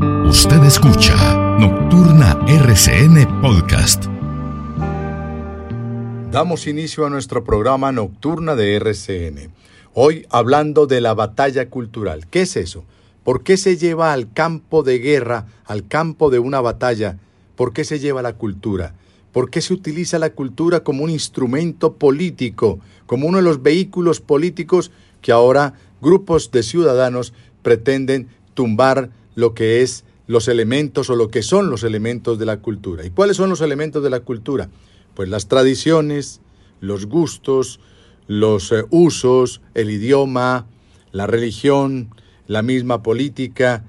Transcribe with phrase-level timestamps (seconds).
[0.00, 1.14] Usted escucha
[1.58, 4.06] Nocturna RCN Podcast.
[6.32, 9.52] Damos inicio a nuestro programa Nocturna de RCN.
[9.92, 12.26] Hoy hablando de la batalla cultural.
[12.26, 12.84] ¿Qué es eso?
[13.22, 17.16] ¿Por qué se lleva al campo de guerra, al campo de una batalla?
[17.54, 18.94] ¿Por qué se lleva la cultura?
[19.30, 24.20] ¿Por qué se utiliza la cultura como un instrumento político, como uno de los vehículos
[24.20, 24.90] políticos
[25.22, 31.42] que ahora grupos de ciudadanos pretenden tumbar lo que es los elementos o lo que
[31.42, 33.04] son los elementos de la cultura.
[33.04, 34.68] ¿Y cuáles son los elementos de la cultura?
[35.14, 36.40] Pues las tradiciones,
[36.80, 37.80] los gustos,
[38.26, 40.66] los eh, usos, el idioma,
[41.12, 42.10] la religión,
[42.46, 43.84] la misma política,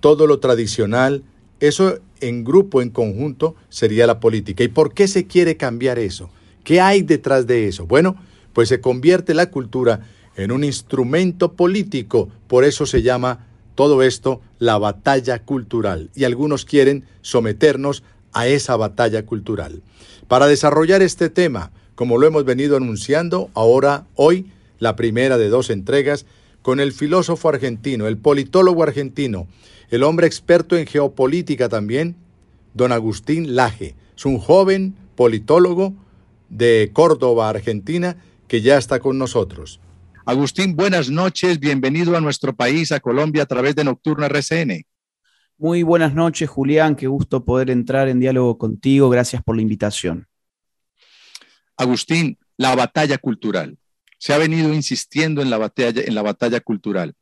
[0.00, 1.24] todo lo tradicional,
[1.60, 4.64] eso en grupo, en conjunto, sería la política.
[4.64, 6.30] ¿Y por qué se quiere cambiar eso?
[6.64, 7.86] ¿Qué hay detrás de eso?
[7.86, 8.16] Bueno,
[8.52, 10.00] pues se convierte la cultura
[10.36, 16.64] en un instrumento político, por eso se llama todo esto la batalla cultural y algunos
[16.64, 19.82] quieren someternos a esa batalla cultural.
[20.28, 24.46] Para desarrollar este tema, como lo hemos venido anunciando, ahora, hoy,
[24.78, 26.26] la primera de dos entregas,
[26.62, 29.46] con el filósofo argentino, el politólogo argentino,
[29.90, 32.16] el hombre experto en geopolítica también,
[32.72, 33.94] don Agustín Laje.
[34.16, 35.92] Es un joven politólogo
[36.48, 38.16] de Córdoba, Argentina,
[38.48, 39.80] que ya está con nosotros.
[40.24, 44.86] Agustín, buenas noches, bienvenido a nuestro país, a Colombia, a través de Nocturna RCN.
[45.58, 50.28] Muy buenas noches, Julián, qué gusto poder entrar en diálogo contigo, gracias por la invitación.
[51.76, 53.78] Agustín, la batalla cultural.
[54.16, 57.14] Se ha venido insistiendo en la batalla, en la batalla cultural.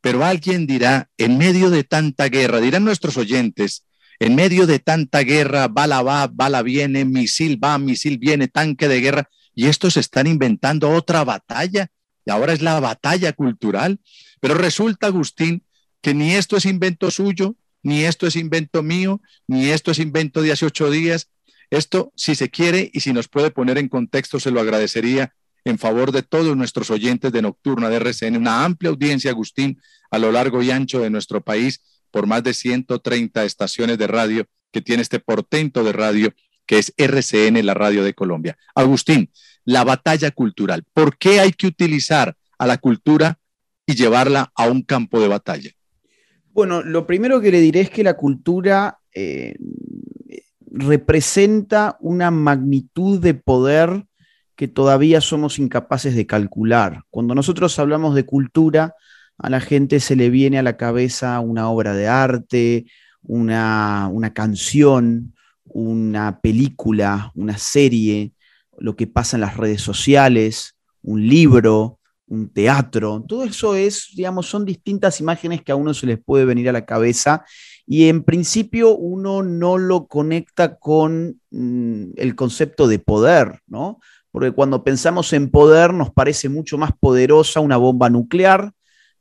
[0.00, 3.84] Pero alguien dirá, en medio de tanta guerra, dirán nuestros oyentes,
[4.20, 9.00] en medio de tanta guerra, bala va, bala viene, misil va, misil viene, tanque de
[9.00, 11.90] guerra, y estos están inventando otra batalla
[12.24, 14.00] y ahora es la batalla cultural.
[14.40, 15.64] Pero resulta, Agustín,
[16.00, 20.42] que ni esto es invento suyo, ni esto es invento mío, ni esto es invento
[20.42, 21.28] de hace ocho días.
[21.70, 25.34] Esto, si se quiere y si nos puede poner en contexto, se lo agradecería
[25.64, 29.80] en favor de todos nuestros oyentes de Nocturna de RCN, una amplia audiencia, Agustín,
[30.10, 31.80] a lo largo y ancho de nuestro país,
[32.10, 36.34] por más de 130 estaciones de radio que tiene este portento de radio
[36.66, 38.56] que es RCN, la radio de Colombia.
[38.74, 39.30] Agustín,
[39.64, 40.84] la batalla cultural.
[40.92, 43.38] ¿Por qué hay que utilizar a la cultura
[43.86, 45.70] y llevarla a un campo de batalla?
[46.52, 49.56] Bueno, lo primero que le diré es que la cultura eh,
[50.70, 54.06] representa una magnitud de poder
[54.56, 57.02] que todavía somos incapaces de calcular.
[57.10, 58.94] Cuando nosotros hablamos de cultura,
[59.38, 62.86] a la gente se le viene a la cabeza una obra de arte,
[63.22, 65.33] una, una canción,
[65.74, 68.32] una película, una serie,
[68.78, 74.46] lo que pasa en las redes sociales, un libro, un teatro, todo eso es, digamos,
[74.46, 77.44] son distintas imágenes que a uno se les puede venir a la cabeza
[77.86, 83.98] y en principio uno no lo conecta con mm, el concepto de poder, ¿no?
[84.30, 88.72] Porque cuando pensamos en poder nos parece mucho más poderosa una bomba nuclear,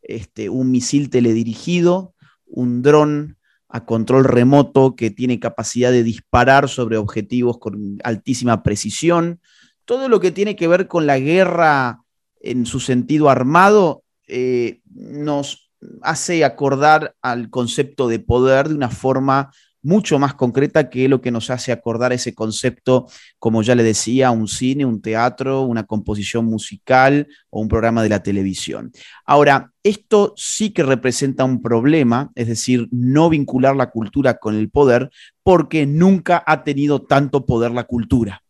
[0.03, 2.13] este, un misil teledirigido,
[2.46, 3.38] un dron
[3.73, 9.42] a control remoto que tiene capacidad de disparar sobre objetivos con altísima precisión.
[9.86, 12.03] Todo lo que tiene que ver con la guerra
[12.39, 15.71] en su sentido armado eh, nos
[16.03, 19.51] hace acordar al concepto de poder de una forma
[19.83, 23.07] mucho más concreta que lo que nos hace acordar ese concepto,
[23.38, 28.09] como ya le decía, un cine, un teatro, una composición musical o un programa de
[28.09, 28.91] la televisión.
[29.25, 34.69] Ahora, esto sí que representa un problema, es decir, no vincular la cultura con el
[34.69, 35.12] poder,
[35.44, 38.41] porque nunca ha tenido tanto poder la cultura.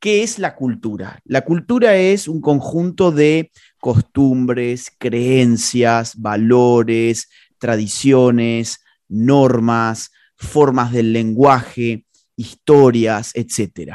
[0.00, 1.20] ¿Qué es la cultura?
[1.24, 7.28] La cultura es un conjunto de costumbres, creencias, valores,
[7.58, 10.10] tradiciones, normas,
[10.42, 12.04] formas del lenguaje,
[12.36, 13.94] historias, etc.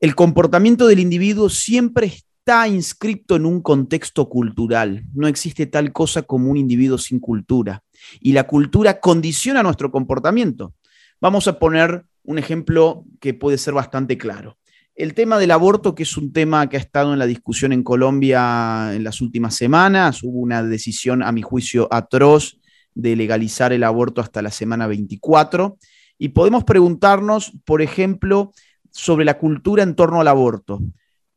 [0.00, 5.04] El comportamiento del individuo siempre está inscrito en un contexto cultural.
[5.14, 7.82] No existe tal cosa como un individuo sin cultura.
[8.20, 10.74] Y la cultura condiciona nuestro comportamiento.
[11.20, 14.58] Vamos a poner un ejemplo que puede ser bastante claro.
[14.94, 17.82] El tema del aborto, que es un tema que ha estado en la discusión en
[17.82, 22.58] Colombia en las últimas semanas, hubo una decisión, a mi juicio, atroz
[22.94, 25.78] de legalizar el aborto hasta la semana 24.
[26.18, 28.52] Y podemos preguntarnos, por ejemplo,
[28.90, 30.80] sobre la cultura en torno al aborto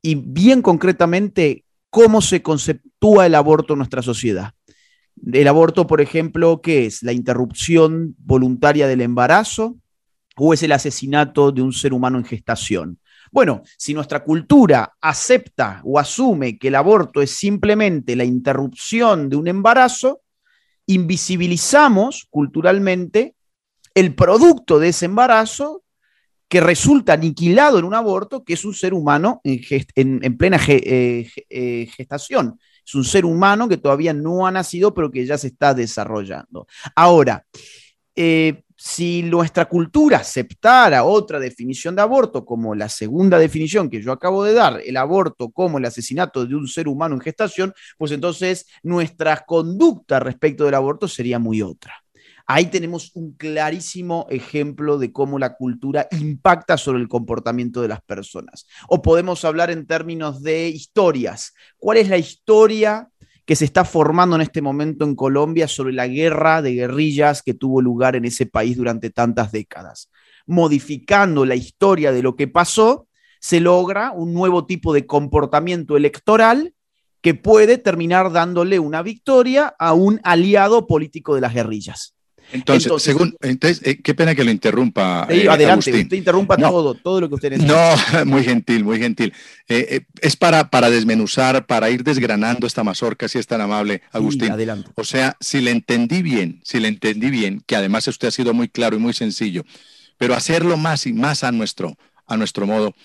[0.01, 4.51] y bien concretamente cómo se conceptúa el aborto en nuestra sociedad.
[5.31, 7.01] El aborto, por ejemplo, ¿qué es?
[7.01, 9.77] ¿La interrupción voluntaria del embarazo
[10.35, 12.99] o es el asesinato de un ser humano en gestación?
[13.31, 19.37] Bueno, si nuestra cultura acepta o asume que el aborto es simplemente la interrupción de
[19.37, 20.21] un embarazo,
[20.87, 23.35] invisibilizamos culturalmente
[23.93, 25.83] el producto de ese embarazo
[26.47, 31.87] que resulta aniquilado en un aborto, que es un ser humano en, plena eh, eh,
[31.95, 32.59] gestación.
[32.85, 36.67] Es un ser humano que todavía no ha nacido, pero que ya se está desarrollando.
[36.95, 37.45] Ahora,
[38.15, 44.11] eh, si nuestra cultura aceptara otra definición de aborto, como la segunda definición que yo
[44.11, 48.11] acabo de dar, el aborto como el asesinato de un ser humano en gestación, pues
[48.11, 51.95] entonces nuestra conducta respecto del aborto sería muy otra.
[52.45, 58.03] Ahí tenemos un clarísimo ejemplo de cómo la cultura impacta sobre el comportamiento de las
[58.03, 58.67] personas.
[58.87, 61.55] O podemos hablar en términos de historias.
[61.77, 63.09] ¿Cuál es la historia
[63.45, 67.53] que se está formando en este momento en Colombia sobre la guerra de guerrillas que
[67.53, 70.09] tuvo lugar en ese país durante tantas décadas.
[70.47, 73.07] Modificando la historia de lo que pasó,
[73.39, 76.73] se logra un nuevo tipo de comportamiento electoral
[77.21, 82.15] que puede terminar dándole una victoria a un aliado político de las guerrillas.
[82.51, 85.27] Entonces, según, entonces, eh, qué pena que lo interrumpa.
[85.29, 87.73] Eh, adelante, usted interrumpa todo, todo lo que usted necesita.
[88.13, 89.33] No, muy gentil, muy gentil.
[89.67, 94.51] Eh, es para, para desmenuzar, para ir desgranando esta mazorca, si es tan amable, Agustín.
[94.51, 94.91] adelante.
[94.95, 98.53] O sea, si le entendí bien, si le entendí bien, que además usted ha sido
[98.53, 99.65] muy claro y muy sencillo,
[100.17, 102.95] pero hacerlo más y más a nuestro, a nuestro modo.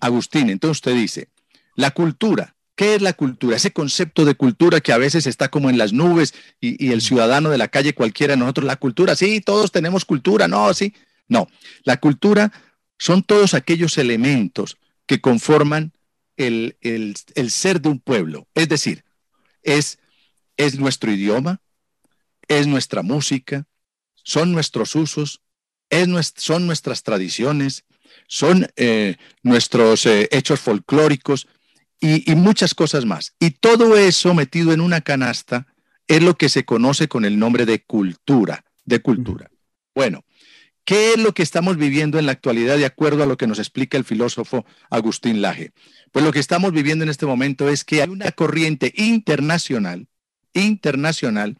[0.00, 1.28] Agustín, entonces usted dice,
[1.74, 3.58] la cultura ¿Qué es la cultura?
[3.58, 6.32] Ese concepto de cultura que a veces está como en las nubes
[6.62, 10.72] y, el ciudadano de la calle cualquiera, nosotros la cultura, sí, todos tenemos cultura, no,
[10.72, 10.94] sí.
[11.28, 11.46] No,
[11.82, 12.50] la cultura
[12.96, 15.92] son todos aquellos elementos que conforman
[16.38, 16.74] el,
[17.50, 18.48] ser de un pueblo.
[18.54, 19.04] Es decir,
[19.62, 19.98] es,
[20.56, 21.60] es nuestro idioma,
[22.48, 23.66] es nuestra música,
[24.14, 25.42] son nuestros usos,
[25.90, 27.84] es, son nuestras tradiciones,
[28.26, 31.46] son eh, nuestros eh, hechos folclóricos,
[32.00, 33.34] y, muchas cosas más.
[33.38, 35.66] Y todo eso metido en una canasta
[36.08, 39.50] es lo que se conoce con el nombre de cultura, de cultura.
[39.94, 40.24] Bueno,
[40.84, 43.58] ¿qué es lo que estamos viviendo en la actualidad de acuerdo a lo que nos
[43.58, 45.72] explica el filósofo Agustín Laje?
[46.10, 50.08] Pues lo que estamos viviendo en este momento es que hay una corriente internacional,
[50.54, 51.58] internacional,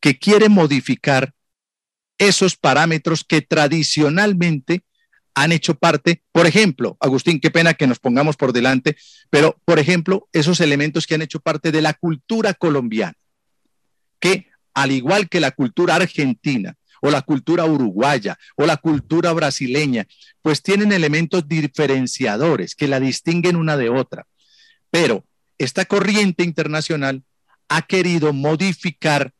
[0.00, 1.34] que quiere modificar
[2.18, 4.82] esos parámetros que tradicionalmente
[5.34, 8.96] han hecho parte, por ejemplo, Agustín, qué pena que nos pongamos por delante,
[9.30, 13.16] pero por ejemplo, esos elementos que han hecho parte de la cultura colombiana,
[14.20, 20.06] que al igual que la cultura argentina o la cultura uruguaya o la cultura brasileña,
[20.40, 24.26] pues tienen elementos diferenciadores que la distinguen una de otra.
[24.90, 25.24] Pero
[25.58, 27.24] esta corriente internacional
[27.68, 29.32] ha querido modificar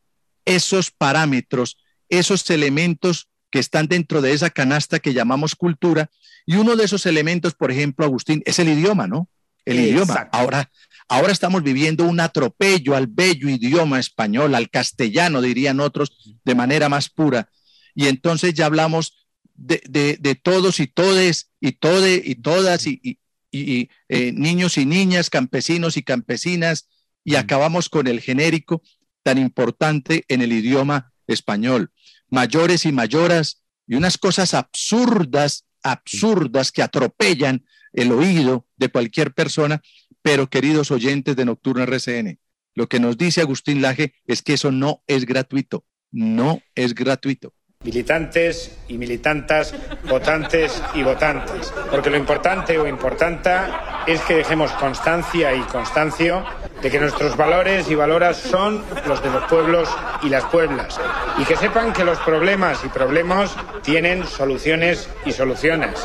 [0.45, 1.79] esos parámetros,
[2.09, 6.11] esos elementos que están dentro de esa canasta que llamamos cultura.
[6.47, 9.29] Y uno de esos elementos, por ejemplo, Agustín, es el idioma, ¿no?
[9.65, 10.29] El idioma.
[10.33, 10.73] Ahora,
[11.07, 16.89] ahora estamos viviendo un atropello al bello idioma español, al castellano, dirían otros, de manera
[16.89, 17.51] más pura.
[17.95, 19.83] Y entonces ya hablamos de,
[20.19, 23.19] de, todos y todes y tode y todas y,
[23.53, 26.89] y, eh, niños y niñas, campesinos y campesinas,
[27.23, 28.83] y acabamos con el genérico
[29.23, 31.93] tan importante en el idioma español
[32.33, 39.83] mayores y mayoras y unas cosas absurdas, absurdas que atropellan el oído de cualquier persona,
[40.23, 42.41] pero queridos oyentes de Nocturno RCN,
[42.75, 47.53] lo que nos dice Agustín Laje es que eso no es gratuito, no es gratuito.
[47.85, 49.75] Militantes y militantas,
[50.09, 56.45] votantes y votantes, porque lo importante o importanta es que dejemos constancia y constancio
[56.83, 59.89] de que nuestros valores y valoras son los de los pueblos
[60.23, 60.99] y las pueblas,
[61.39, 66.01] y que sepan que los problemas y problemas tienen soluciones y soluciones,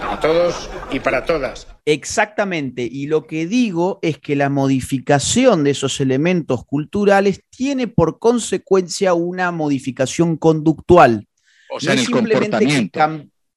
[0.00, 1.68] para todos y para todas.
[1.84, 8.18] Exactamente, y lo que digo es que la modificación de esos elementos culturales tiene por
[8.18, 11.26] consecuencia una modificación conductual.
[11.70, 13.00] O sea, en el comportamiento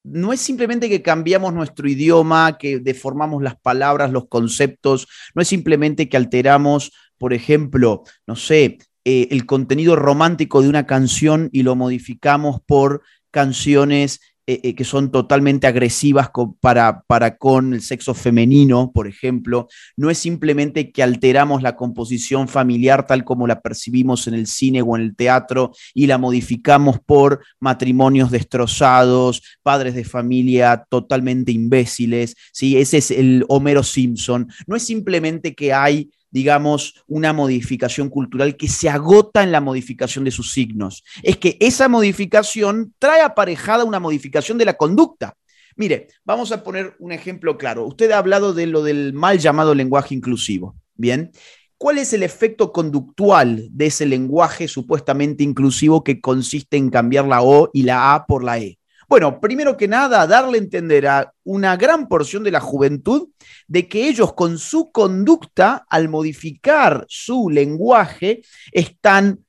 [0.06, 5.48] no es simplemente que cambiamos nuestro idioma, que deformamos las palabras, los conceptos, no es
[5.48, 11.62] simplemente que alteramos, por ejemplo, no sé, eh, el contenido romántico de una canción y
[11.62, 18.14] lo modificamos por canciones eh, eh, que son totalmente agresivas para, para con el sexo
[18.14, 19.66] femenino, por ejemplo.
[19.96, 24.82] No es simplemente que alteramos la composición familiar tal como la percibimos en el cine
[24.82, 32.36] o en el teatro y la modificamos por matrimonios destrozados, padres de familia totalmente imbéciles.
[32.52, 32.76] ¿sí?
[32.78, 34.48] Ese es el Homero Simpson.
[34.68, 40.22] No es simplemente que hay digamos, una modificación cultural que se agota en la modificación
[40.22, 41.02] de sus signos.
[41.22, 45.34] Es que esa modificación trae aparejada una modificación de la conducta.
[45.76, 47.86] Mire, vamos a poner un ejemplo claro.
[47.86, 50.76] Usted ha hablado de lo del mal llamado lenguaje inclusivo.
[50.94, 51.30] Bien,
[51.78, 57.40] ¿cuál es el efecto conductual de ese lenguaje supuestamente inclusivo que consiste en cambiar la
[57.40, 58.75] O y la A por la E?
[59.08, 63.28] Bueno, primero que nada, darle a entender a una gran porción de la juventud
[63.68, 69.44] de que ellos con su conducta, al modificar su lenguaje, están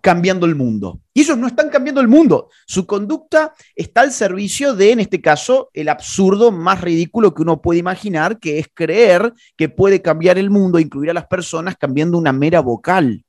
[0.00, 1.00] cambiando el mundo.
[1.12, 2.48] Y ellos no están cambiando el mundo.
[2.66, 7.60] Su conducta está al servicio de, en este caso, el absurdo más ridículo que uno
[7.60, 12.16] puede imaginar, que es creer que puede cambiar el mundo, incluir a las personas cambiando
[12.16, 13.24] una mera vocal.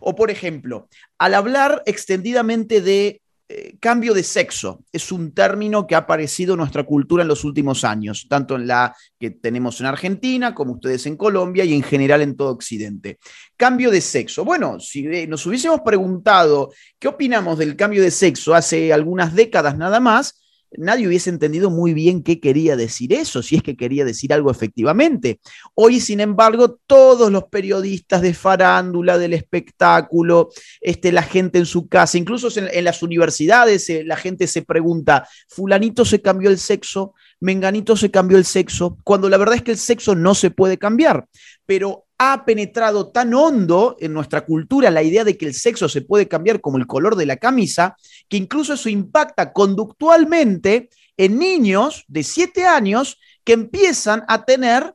[0.00, 3.21] O, por ejemplo, al hablar extendidamente de
[3.54, 7.44] eh, cambio de sexo es un término que ha aparecido en nuestra cultura en los
[7.44, 11.82] últimos años, tanto en la que tenemos en Argentina como ustedes en Colombia y en
[11.82, 13.18] general en todo Occidente.
[13.58, 14.46] Cambio de sexo.
[14.46, 20.00] Bueno, si nos hubiésemos preguntado qué opinamos del cambio de sexo hace algunas décadas nada
[20.00, 20.41] más,
[20.76, 24.50] nadie hubiese entendido muy bien qué quería decir eso, si es que quería decir algo
[24.50, 25.40] efectivamente.
[25.74, 30.50] Hoy, sin embargo, todos los periodistas de farándula, del espectáculo,
[30.80, 35.28] este, la gente en su casa, incluso en, las universidades, eh, la gente se pregunta,
[35.48, 39.72] fulanito se cambió el sexo, menganito se cambió el sexo, cuando la verdad es que
[39.72, 41.26] el sexo no se puede cambiar.
[41.66, 46.02] Pero ha penetrado tan hondo en nuestra cultura la idea de que el sexo se
[46.02, 47.96] puede cambiar como el color de la camisa,
[48.28, 54.94] que incluso eso impacta conductualmente en niños de 7 años que empiezan a tener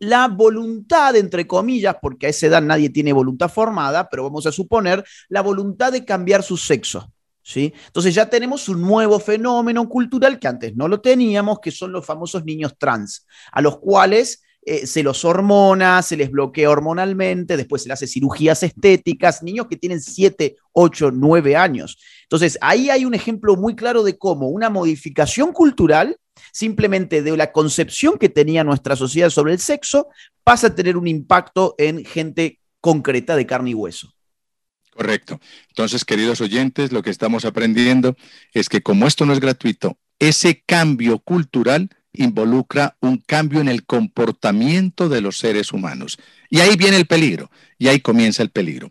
[0.00, 4.52] la voluntad, entre comillas, porque a esa edad nadie tiene voluntad formada, pero vamos a
[4.52, 7.12] suponer la voluntad de cambiar su sexo.
[7.40, 7.72] ¿Sí?
[7.86, 12.04] Entonces ya tenemos un nuevo fenómeno cultural que antes no lo teníamos, que son los
[12.04, 17.82] famosos niños trans, a los cuales eh, se los hormona, se les bloquea hormonalmente, después
[17.82, 21.98] se les hace cirugías estéticas, niños que tienen 7, 8, 9 años.
[22.24, 26.18] Entonces, ahí hay un ejemplo muy claro de cómo una modificación cultural,
[26.52, 30.08] simplemente de la concepción que tenía nuestra sociedad sobre el sexo,
[30.44, 34.12] pasa a tener un impacto en gente concreta de carne y hueso.
[34.92, 35.40] Correcto.
[35.68, 38.16] Entonces, queridos oyentes, lo que estamos aprendiendo
[38.52, 43.84] es que como esto no es gratuito, ese cambio cultural involucra un cambio en el
[43.84, 46.18] comportamiento de los seres humanos.
[46.50, 48.90] Y ahí viene el peligro, y ahí comienza el peligro.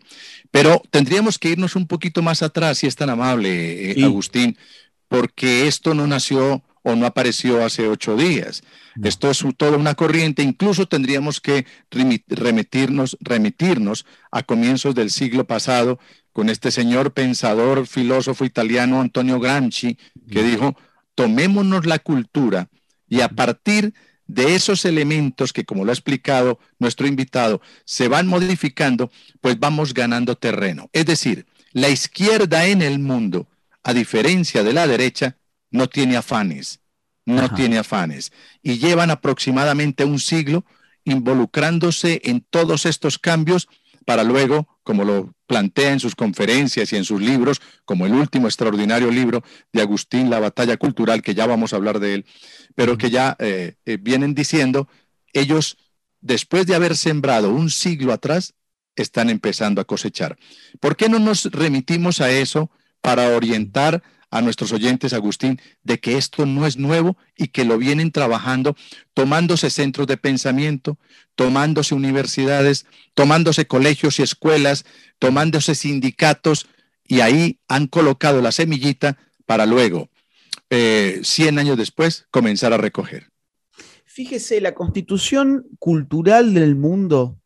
[0.50, 4.56] Pero tendríamos que irnos un poquito más atrás, si es tan amable, eh, Agustín,
[5.08, 8.62] porque esto no nació o no apareció hace ocho días.
[9.02, 15.98] Esto es toda una corriente, incluso tendríamos que remitirnos, remitirnos a comienzos del siglo pasado
[16.32, 19.98] con este señor pensador, filósofo italiano Antonio Gramsci,
[20.30, 20.76] que dijo,
[21.14, 22.68] tomémonos la cultura
[23.08, 23.94] y a partir
[24.26, 29.10] de esos elementos que, como lo ha explicado nuestro invitado, se van modificando,
[29.40, 30.90] pues vamos ganando terreno.
[30.92, 33.48] Es decir, la izquierda en el mundo,
[33.82, 35.36] a diferencia de la derecha,
[35.70, 36.80] no tiene afanes,
[37.24, 38.32] no tiene afanes.
[38.62, 40.64] Y llevan aproximadamente un siglo
[41.04, 43.68] involucrándose en todos estos cambios
[44.04, 48.46] para luego, como lo plantea en sus conferencias y en sus libros, como el último
[48.46, 52.24] extraordinario libro de Agustín, La batalla cultural, que ya vamos a hablar de él,
[52.74, 54.88] pero que ya eh, eh, vienen diciendo,
[55.34, 55.76] ellos,
[56.22, 58.54] después de haber sembrado un siglo atrás,
[58.96, 60.38] están empezando a cosechar.
[60.80, 62.70] ¿Por qué no nos remitimos a eso
[63.02, 67.78] para orientar a nuestros oyentes, Agustín, de que esto no es nuevo y que lo
[67.78, 68.76] vienen trabajando,
[69.14, 70.98] tomándose centros de pensamiento,
[71.34, 74.84] tomándose universidades, tomándose colegios y escuelas,
[75.18, 76.66] tomándose sindicatos,
[77.04, 80.10] y ahí han colocado la semillita para luego,
[80.68, 83.30] eh, 100 años después, comenzar a recoger.
[84.04, 87.38] Fíjese, la constitución cultural del mundo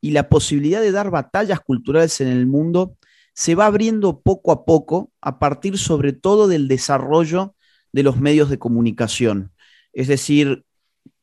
[0.00, 2.95] y la posibilidad de dar batallas culturales en el mundo
[3.36, 7.54] se va abriendo poco a poco a partir sobre todo del desarrollo
[7.92, 9.52] de los medios de comunicación.
[9.92, 10.64] Es decir,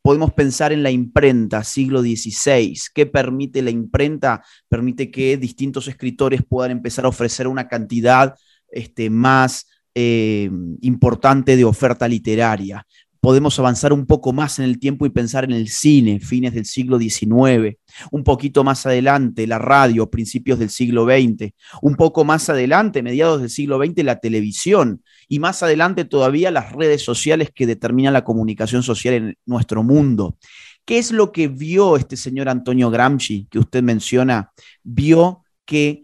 [0.04, 2.78] podemos pensar en la imprenta, siglo XVI.
[2.94, 4.44] ¿Qué permite la imprenta?
[4.70, 8.36] Permite que distintos escritores puedan empezar a ofrecer una cantidad
[8.70, 10.52] este, más eh,
[10.82, 12.86] importante de oferta literaria
[13.24, 16.66] podemos avanzar un poco más en el tiempo y pensar en el cine, fines del
[16.66, 17.78] siglo XIX,
[18.12, 23.40] un poquito más adelante la radio, principios del siglo XX, un poco más adelante, mediados
[23.40, 28.26] del siglo XX, la televisión y más adelante todavía las redes sociales que determinan la
[28.26, 30.38] comunicación social en nuestro mundo.
[30.84, 34.52] ¿Qué es lo que vio este señor Antonio Gramsci que usted menciona?
[34.84, 36.04] Vio que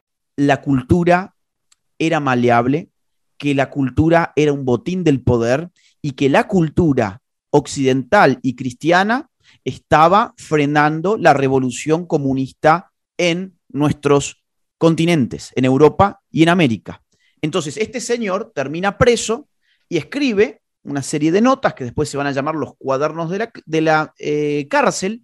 [0.41, 1.35] La cultura
[1.99, 2.89] era maleable,
[3.37, 5.69] que la cultura era un botín del poder
[6.01, 7.21] y que la cultura
[7.51, 9.29] occidental y cristiana
[9.63, 14.43] estaba frenando la revolución comunista en nuestros
[14.79, 17.03] continentes, en Europa y en América.
[17.39, 19.47] Entonces, este señor termina preso
[19.87, 23.37] y escribe una serie de notas que después se van a llamar los cuadernos de
[23.37, 25.23] la, de la eh, cárcel,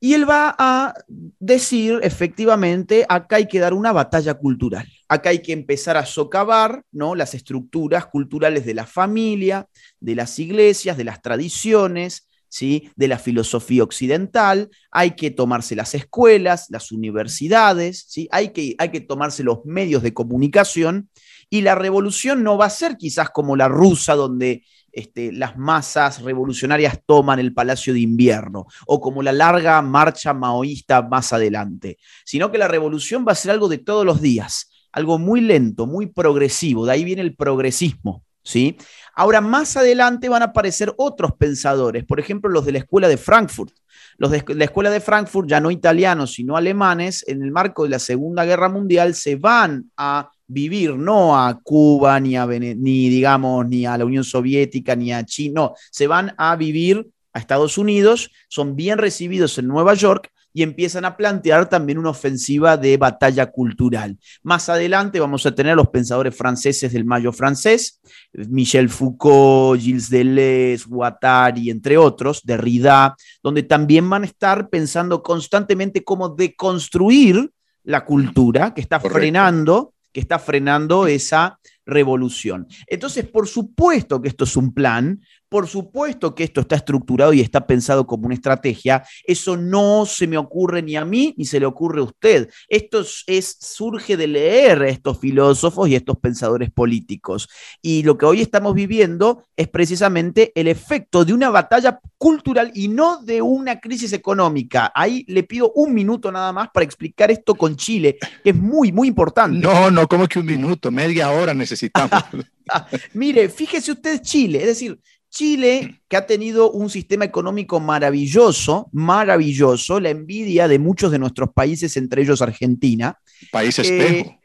[0.00, 0.94] y él va a
[1.40, 4.86] decir, efectivamente, acá hay que dar una batalla cultural.
[5.08, 7.16] Acá hay que empezar a socavar ¿no?
[7.16, 9.66] las estructuras culturales de la familia,
[9.98, 12.90] de las iglesias, de las tradiciones, ¿sí?
[12.94, 14.70] de la filosofía occidental.
[14.92, 18.28] Hay que tomarse las escuelas, las universidades, ¿sí?
[18.30, 21.10] hay, que, hay que tomarse los medios de comunicación.
[21.50, 26.22] Y la revolución no va a ser quizás como la rusa, donde este, las masas
[26.22, 32.50] revolucionarias toman el Palacio de Invierno, o como la larga marcha maoísta más adelante, sino
[32.50, 36.06] que la revolución va a ser algo de todos los días, algo muy lento, muy
[36.06, 38.24] progresivo, de ahí viene el progresismo.
[38.48, 38.78] ¿sí?
[39.14, 43.18] Ahora, más adelante van a aparecer otros pensadores, por ejemplo, los de la Escuela de
[43.18, 43.74] Frankfurt.
[44.16, 47.90] Los de la Escuela de Frankfurt, ya no italianos, sino alemanes, en el marco de
[47.90, 53.68] la Segunda Guerra Mundial, se van a vivir no a Cuba, ni a, ni digamos,
[53.68, 57.78] ni a la Unión Soviética, ni a China, no, se van a vivir a Estados
[57.78, 62.96] Unidos, son bien recibidos en Nueva York y empiezan a plantear también una ofensiva de
[62.96, 64.18] batalla cultural.
[64.42, 68.00] Más adelante vamos a tener los pensadores franceses del Mayo francés,
[68.32, 76.02] Michel Foucault, Gilles Deleuze, Guattari, entre otros, Derrida, donde también van a estar pensando constantemente
[76.02, 77.50] cómo deconstruir
[77.84, 82.66] la cultura que está frenando que está frenando esa revolución.
[82.86, 87.40] Entonces, por supuesto que esto es un plan, por supuesto que esto está estructurado y
[87.40, 89.04] está pensado como una estrategia.
[89.24, 92.50] Eso no se me ocurre ni a mí ni se le ocurre a usted.
[92.68, 97.48] Esto es, surge de leer a estos filósofos y estos pensadores políticos.
[97.80, 102.88] Y lo que hoy estamos viviendo es precisamente el efecto de una batalla cultural y
[102.88, 104.92] no de una crisis económica.
[104.94, 108.92] Ahí le pido un minuto nada más para explicar esto con Chile, que es muy,
[108.92, 109.58] muy importante.
[109.58, 112.22] No, no, como que un minuto, media hora necesitamos.
[113.14, 114.98] Mire, fíjese usted Chile, es decir,
[115.30, 121.50] Chile, que ha tenido un sistema económico maravilloso, maravilloso, la envidia de muchos de nuestros
[121.52, 123.18] países, entre ellos Argentina.
[123.52, 124.38] País espejo.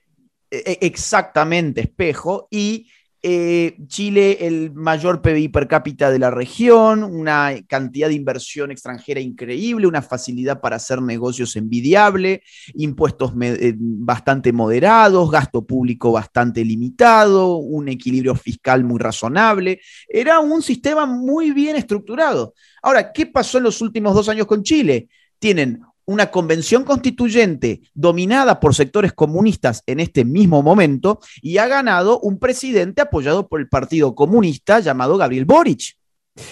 [0.52, 2.48] Eh, eh, exactamente, espejo.
[2.52, 2.88] Y
[3.26, 9.22] eh, Chile, el mayor PBI per cápita de la región, una cantidad de inversión extranjera
[9.22, 17.56] increíble, una facilidad para hacer negocios envidiable, impuestos eh, bastante moderados, gasto público bastante limitado,
[17.56, 19.80] un equilibrio fiscal muy razonable.
[20.10, 22.54] Era un sistema muy bien estructurado.
[22.82, 25.08] Ahora, ¿qué pasó en los últimos dos años con Chile?
[25.40, 32.20] Tienen una convención constituyente dominada por sectores comunistas en este mismo momento y ha ganado
[32.20, 35.98] un presidente apoyado por el Partido Comunista llamado Gabriel Boric.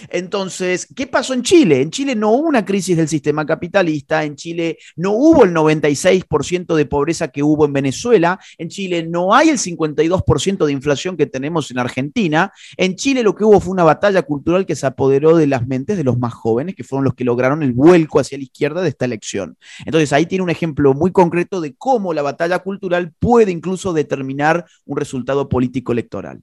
[0.09, 1.81] Entonces, ¿qué pasó en Chile?
[1.81, 6.75] En Chile no hubo una crisis del sistema capitalista, en Chile no hubo el 96%
[6.75, 11.25] de pobreza que hubo en Venezuela, en Chile no hay el 52% de inflación que
[11.25, 15.35] tenemos en Argentina, en Chile lo que hubo fue una batalla cultural que se apoderó
[15.35, 18.37] de las mentes de los más jóvenes, que fueron los que lograron el vuelco hacia
[18.37, 19.57] la izquierda de esta elección.
[19.85, 24.65] Entonces, ahí tiene un ejemplo muy concreto de cómo la batalla cultural puede incluso determinar
[24.85, 26.41] un resultado político electoral.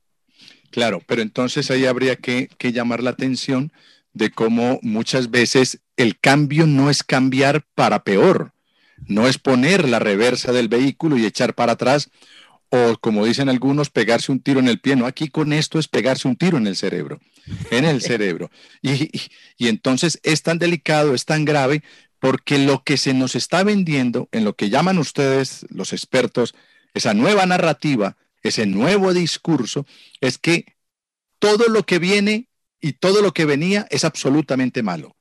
[0.71, 3.73] Claro, pero entonces ahí habría que, llamar la atención
[4.13, 8.53] de cómo muchas veces el cambio no es cambiar para peor,
[9.07, 12.11] no es poner la reversa del vehículo y echar para atrás,
[12.71, 14.95] o como dicen algunos, pegarse un tiro en el pie.
[14.95, 17.19] No, aquí con esto es pegarse un tiro en el cerebro,
[17.71, 18.51] en el cerebro.
[18.83, 19.11] Y,
[19.57, 21.83] y, entonces es tan delicado, es tan grave,
[22.19, 26.55] porque lo que se nos está vendiendo, en lo que llaman ustedes los expertos,
[26.93, 28.17] esa nueva narrativa,
[28.49, 29.87] ese nuevo discurso,
[30.21, 30.65] es que
[31.39, 32.49] todo lo que viene
[32.81, 35.17] y todo lo que venía es absolutamente malo.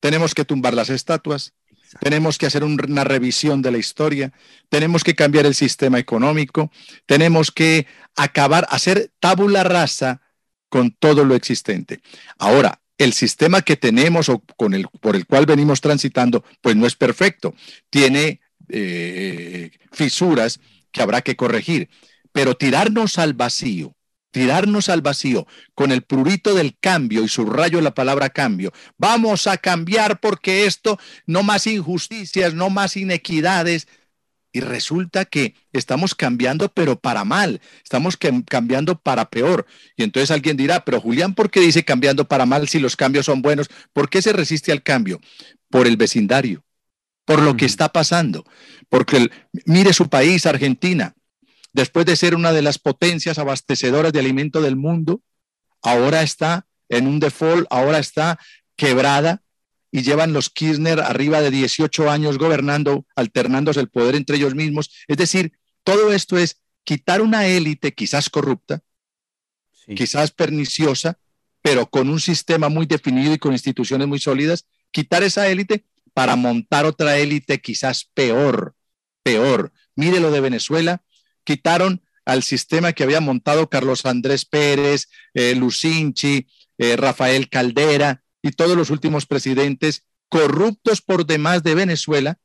[0.00, 1.54] Tenemos que tumbar las estatuas,
[2.00, 4.32] tenemos que hacer una revisión de la historia,
[4.68, 6.70] tenemos que cambiar el sistema económico,
[7.06, 10.22] tenemos que acabar, hacer tabula rasa
[10.68, 12.00] con todo lo existente.
[12.38, 16.86] Ahora, el sistema que tenemos o con el, por el cual venimos transitando, pues no
[16.86, 17.54] es perfecto.
[17.90, 21.88] Tiene eh, fisuras que habrá que corregir.
[22.32, 23.94] Pero tirarnos al vacío
[24.32, 28.72] tirarnos al vacío con el prurito del cambio y subrayo la palabra cambio.
[28.98, 33.86] Vamos a cambiar porque esto, no más injusticias, no más inequidades.
[34.54, 39.66] Y resulta que estamos cambiando, pero para mal, estamos cambiando para peor.
[39.96, 43.26] Y entonces alguien dirá, pero Julián, ¿por qué dice cambiando para mal si los cambios
[43.26, 43.70] son buenos?
[43.94, 45.20] ¿Por qué se resiste al cambio?
[45.70, 46.64] Por el vecindario,
[47.24, 48.44] por lo que está pasando.
[48.90, 49.30] Porque
[49.64, 51.14] mire su país, Argentina,
[51.72, 55.22] después de ser una de las potencias abastecedoras de alimento del mundo,
[55.82, 58.38] ahora está en un default, ahora está
[58.76, 59.42] quebrada
[59.90, 64.90] y llevan los Kirchner arriba de 18 años gobernando, alternándose el poder entre ellos mismos.
[65.06, 65.52] Es decir,
[65.84, 68.82] todo esto es quitar una élite quizás corrupta,
[69.94, 71.18] quizás perniciosa,
[71.60, 76.36] pero con un sistema muy definido y con instituciones muy sólidas, quitar esa élite para
[76.36, 78.74] montar otra élite quizás peor,
[79.22, 79.72] peor.
[79.94, 81.02] Mire lo de Venezuela,
[81.44, 86.46] quitaron al sistema que había montado Carlos Andrés Pérez, eh, Lucinchi,
[86.78, 92.38] eh, Rafael Caldera y todos los últimos presidentes corruptos por demás de Venezuela,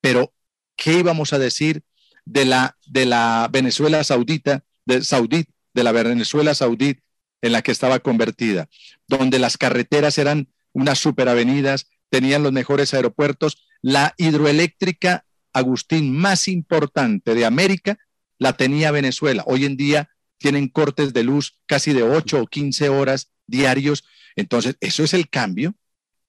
[0.00, 0.32] pero
[0.76, 1.82] ¿qué íbamos a decir
[2.24, 7.00] de la, de la Venezuela saudita, de, saudí, de la Venezuela saudí
[7.42, 8.68] en la que estaba convertida,
[9.06, 17.34] donde las carreteras eran unas superavenidas, tenían los mejores aeropuertos, la hidroeléctrica Agustín más importante
[17.34, 17.98] de América
[18.40, 19.44] la tenía Venezuela.
[19.46, 24.02] Hoy en día tienen cortes de luz casi de 8 o 15 horas diarios.
[24.34, 25.74] Entonces, eso es el cambio.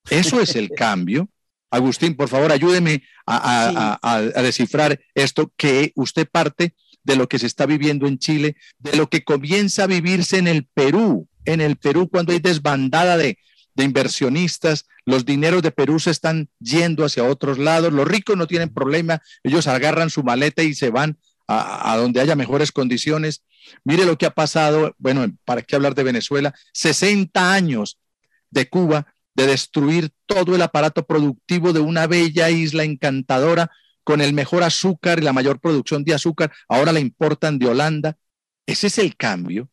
[0.09, 1.29] Eso es el cambio.
[1.71, 7.65] Agustín, por favor, ayúdeme a, descifrar esto que usted parte de lo que se está
[7.65, 12.09] viviendo en Chile, de lo que comienza a vivirse en el Perú, en el Perú
[12.09, 13.39] cuando hay desbandada de,
[13.73, 18.47] de inversionistas, los dineros de Perú se están yendo hacia otros lados, los ricos no
[18.47, 23.43] tienen problema, ellos agarran su maleta y se van a, donde haya mejores condiciones.
[23.83, 26.53] Mire lo que ha pasado, bueno, ¿para qué hablar de Venezuela?
[26.73, 27.99] 60 años
[28.49, 33.71] de Cuba de destruir todo el aparato productivo de una bella isla encantadora
[34.03, 38.17] con el mejor azúcar y la mayor producción de azúcar, ahora la importan de Holanda.
[38.65, 39.69] Ese es el cambio.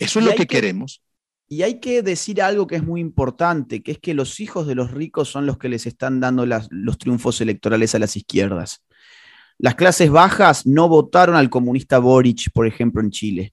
[0.00, 1.02] Eso es lo que, queremos.
[1.48, 4.74] Y hay que decir algo que es muy importante, que es que los hijos de
[4.74, 8.82] los ricos son los que les están dando los triunfos electorales a las izquierdas.
[9.60, 13.52] Las clases bajas no votaron al comunista Boric, por ejemplo, en Chile.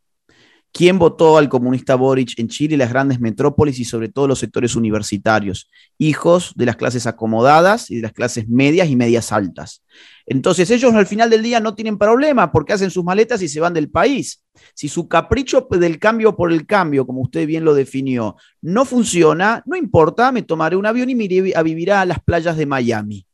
[0.72, 4.76] ¿Quién votó al comunista Boric en Chile, las grandes metrópolis y sobre todo los sectores
[4.76, 5.68] universitarios?
[5.98, 9.84] Hijos de las clases acomodadas y de las clases medias y medias altas.
[10.28, 13.60] Entonces ellos al final del día no tienen problema porque hacen sus maletas y se
[13.60, 14.44] van del país.
[14.76, 19.64] Si su capricho del cambio por el cambio, como usted bien lo definió, no funciona,
[19.66, 22.66] no importa, me tomaré un avión y me iré a vivir a las playas de
[22.68, 23.26] Miami.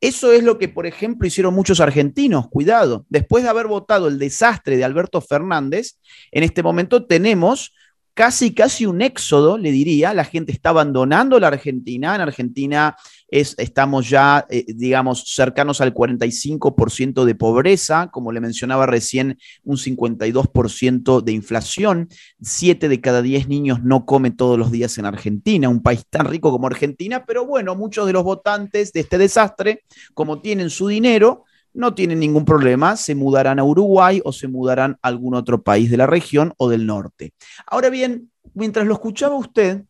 [0.00, 3.06] Eso es lo que, por ejemplo, hicieron muchos argentinos, cuidado.
[3.08, 5.98] Después de haber votado el desastre de Alberto Fernández,
[6.32, 7.72] en este momento tenemos
[8.16, 10.14] casi, casi un éxodo, le diría.
[10.14, 12.14] La gente está abandonando la Argentina.
[12.14, 12.96] En Argentina
[13.40, 19.76] es, estamos ya, eh, digamos, cercanos al 45% de pobreza, como le mencionaba recién, un
[19.76, 22.08] 52% de inflación.
[22.40, 26.26] Siete de cada diez niños no comen todos los días en Argentina, un país tan
[26.26, 29.82] rico como Argentina, pero bueno, muchos de los votantes de este desastre,
[30.14, 31.44] como tienen su dinero,
[31.74, 35.90] no tienen ningún problema, se mudarán a Uruguay o se mudarán a algún otro país
[35.90, 37.34] de la región o del norte.
[37.66, 39.82] Ahora bien, mientras lo escuchaba usted,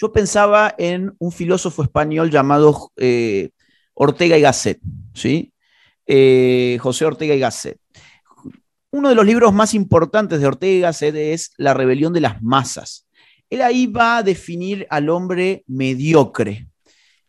[0.00, 3.50] yo pensaba en un filósofo español llamado eh,
[3.92, 4.80] Ortega y Gasset,
[5.12, 5.52] ¿sí?
[6.06, 7.78] Eh, José Ortega y Gasset.
[8.92, 12.42] Uno de los libros más importantes de Ortega y Gasset es La rebelión de las
[12.42, 13.06] masas.
[13.50, 16.70] Él ahí va a definir al hombre mediocre,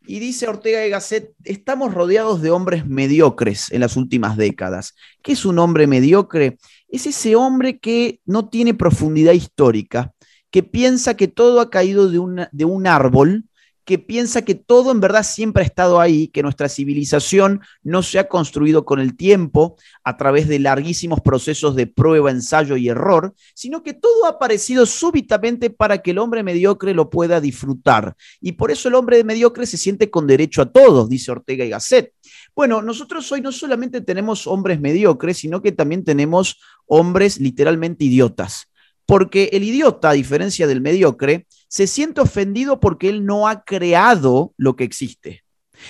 [0.05, 4.95] y dice Ortega y Gasset, estamos rodeados de hombres mediocres en las últimas décadas.
[5.21, 6.57] ¿Qué es un hombre mediocre?
[6.89, 10.13] Es ese hombre que no tiene profundidad histórica,
[10.51, 13.45] que piensa que todo ha caído de, de un árbol
[13.85, 18.19] que piensa que todo en verdad siempre ha estado ahí, que nuestra civilización no se
[18.19, 23.33] ha construido con el tiempo a través de larguísimos procesos de prueba, ensayo y error,
[23.55, 28.15] sino que todo ha aparecido súbitamente para que el hombre mediocre lo pueda disfrutar.
[28.39, 31.69] Y por eso el hombre mediocre se siente con derecho a todos, dice Ortega y
[31.69, 32.13] Gasset.
[32.55, 38.70] Bueno, nosotros hoy no solamente tenemos hombres mediocres, sino que también tenemos hombres literalmente idiotas.
[39.11, 44.53] Porque el idiota, a diferencia del mediocre, se siente ofendido porque él no ha creado
[44.55, 45.43] lo que existe.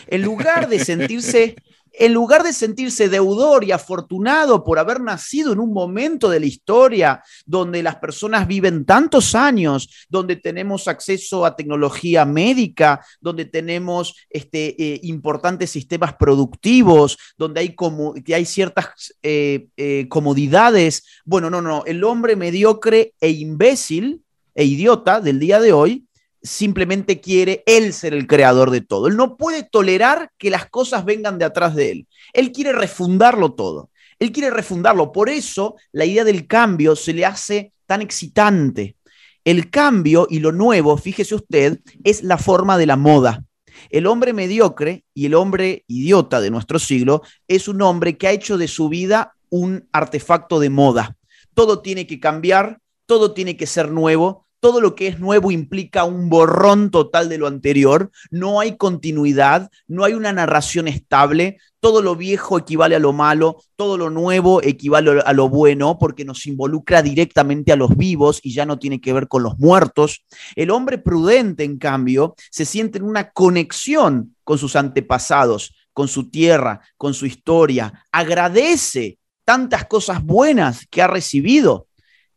[0.08, 1.56] En lugar de sentirse
[1.93, 6.45] en lugar de sentirse deudor y afortunado por haber nacido en un momento de la
[6.45, 14.15] historia donde las personas viven tantos años, donde tenemos acceso a tecnología médica, donde tenemos
[14.30, 21.04] este, eh, importantes sistemas productivos, donde hay, como, hay ciertas eh, eh, comodidades.
[21.25, 24.21] Bueno, no, no, el hombre mediocre e imbécil
[24.54, 26.06] e idiota del día de hoy
[26.43, 29.08] simplemente quiere él ser el creador de todo.
[29.08, 32.08] Él no puede tolerar que las cosas vengan de atrás de él.
[32.34, 33.89] Él quiere refundarlo todo.
[34.19, 35.12] Él quiere refundarlo.
[35.12, 38.95] Por eso la idea del cambio se le hace tan excitante.
[39.43, 43.43] El cambio y lo nuevo, fíjese usted, es la forma de la moda.
[43.89, 48.32] El hombre mediocre y el hombre idiota de nuestro siglo es un hombre que ha
[48.32, 51.17] hecho de su vida un artefacto de moda.
[51.54, 56.06] Todo tiene que cambiar, todo tiene que ser nuevo, todo lo que es nuevo implica
[56.06, 62.04] un borrón total de lo anterior, no hay continuidad, no hay una narración estable, todo
[62.04, 66.45] lo viejo equivale a lo malo, todo lo nuevo equivale a lo bueno porque nos
[66.45, 70.24] involucra directamente a los vivos y ya no tiene que ver con los muertos.
[70.56, 76.30] El hombre prudente, en cambio, se siente en una conexión con sus antepasados, con su
[76.30, 81.88] tierra, con su historia, agradece tantas cosas buenas que ha recibido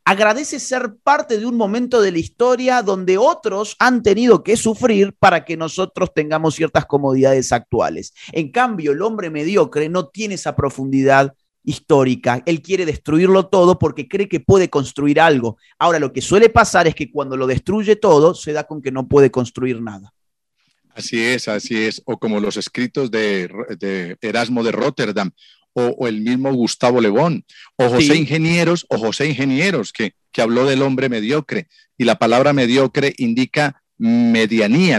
[0.05, 5.15] agradece ser parte de un momento de la historia donde otros han tenido que sufrir
[5.19, 8.13] para que nosotros tengamos ciertas comodidades actuales.
[8.33, 12.43] En cambio, el hombre mediocre no tiene esa profundidad histórica.
[12.45, 15.57] Él quiere destruirlo todo porque cree que puede construir algo.
[15.79, 18.93] Ahora, lo que suele pasar es que cuando lo destruye todo, se da con que
[18.93, 20.13] no puede construir nada.
[20.95, 22.03] Así es, así es.
[22.05, 23.49] O como los escritos de,
[24.21, 25.33] Erasmo de Rotterdam,
[25.75, 27.45] o, el mismo Gustavo Lebón,
[27.77, 31.69] o José Ingenieros, o José Ingenieros, que, que habló del hombre mediocre.
[31.99, 34.99] Y la palabra mediocre indica medianía,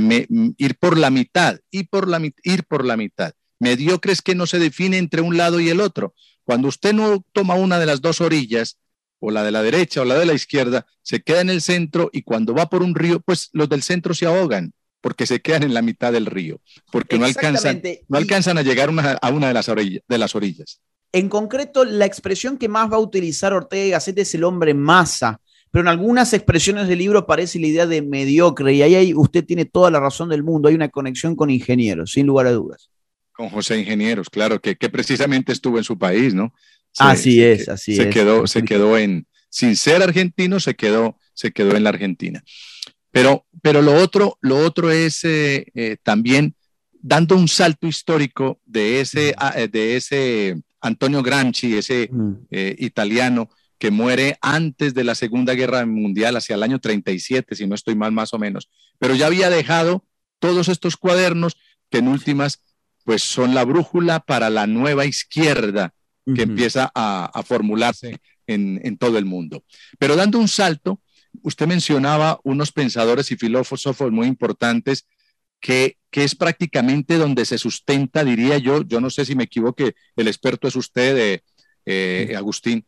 [0.58, 3.34] ir por la mitad, ir por la, ir por la mitad.
[3.60, 6.14] Mediocre es que no se define entre un lado y el otro.
[6.44, 8.78] Cuando usted no toma una de las dos orillas,
[9.20, 12.10] o la de la derecha o la de la izquierda, se queda en el centro
[12.14, 14.74] y cuando va por un río, pues los del centro se ahogan
[15.06, 16.60] porque se quedan en la mitad del río,
[16.92, 20.82] porque no alcanzan, no alcanzan a llegar a una de las, orillas, de las orillas.
[21.12, 24.74] En concreto, la expresión que más va a utilizar Ortega y Gasset es el hombre
[24.74, 25.40] masa,
[25.70, 29.66] pero en algunas expresiones del libro aparece la idea de mediocre, y ahí usted tiene
[29.66, 32.90] toda la razón del mundo, hay una conexión con ingenieros, sin lugar a dudas.
[33.32, 36.52] Con José Ingenieros, claro, que, que precisamente estuvo en su país, ¿no?
[36.98, 41.76] así es, así se Quedó, se quedó en, sin ser argentino, se quedó, se quedó
[41.76, 42.44] en la Argentina.
[43.16, 46.54] Pero, pero lo, otro, lo otro es eh, eh, también
[46.92, 52.10] dando un salto histórico de ese, ah, eh, de ese Antonio Gramsci, ese
[52.52, 57.76] italiano que muere antes de la Segunda Guerra Mundial, hacia el año 37, si no
[57.76, 60.04] estoy mal más o menos, pero ya había dejado
[60.40, 61.56] todos estos cuadernos
[61.90, 62.64] que en últimas
[63.06, 65.94] pues son la brújula para la nueva izquierda
[66.36, 69.64] que empieza a, formularse en, en, todo el mundo.
[70.00, 71.00] Pero dando un salto,
[71.44, 75.08] usted mencionaba unos pensadores y filósofos muy importantes
[75.60, 79.96] que, que, es prácticamente donde se sustenta, diría yo, yo no sé si me equivoque,
[80.16, 81.44] el experto es usted, eh,
[81.86, 82.86] eh, Agustín,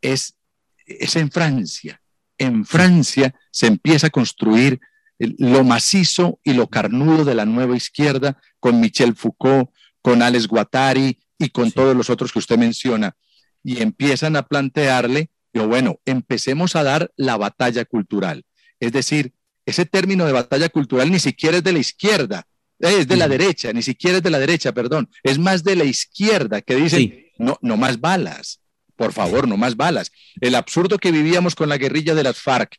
[0.00, 0.36] es,
[0.84, 2.00] es en Francia.
[2.38, 4.80] En Francia se empieza a construir
[5.18, 9.70] lo macizo y lo carnudo de la nueva izquierda con Michel Foucault,
[10.02, 13.16] con Alex Guattari y con todos los otros que usted menciona.
[13.62, 15.30] Y empiezan a plantearle
[15.64, 18.44] bueno, empecemos a dar la batalla cultural.
[18.80, 19.32] Es decir,
[19.64, 22.46] ese término de batalla cultural ni siquiera es de la izquierda,
[22.78, 25.84] es de la derecha, ni siquiera es de la derecha, perdón, es más de la
[25.84, 28.60] izquierda que dicen, no, no más balas,
[28.96, 30.12] por favor, no más balas.
[30.40, 32.76] El absurdo que vivíamos con la guerrilla de las FARC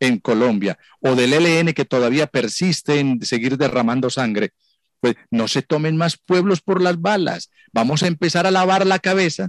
[0.00, 4.52] en Colombia o del ELN que todavía persiste en seguir derramando sangre,
[5.00, 7.50] pues no se tomen más pueblos por las balas.
[7.72, 9.48] Vamos a empezar a lavar la cabeza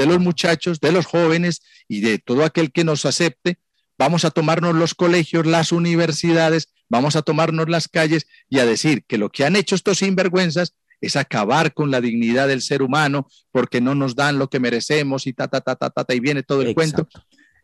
[0.00, 3.58] de los muchachos, de los jóvenes y de todo aquel que nos acepte.
[3.98, 9.04] Vamos a tomarnos los colegios, las universidades, vamos a tomarnos las calles y a decir
[9.06, 13.28] que lo que han hecho estos sinvergüenzas es acabar con la dignidad del ser humano
[13.52, 16.42] porque no nos dan lo que merecemos y ta, ta, ta, ta, ta, y viene
[16.42, 17.06] todo el cuento.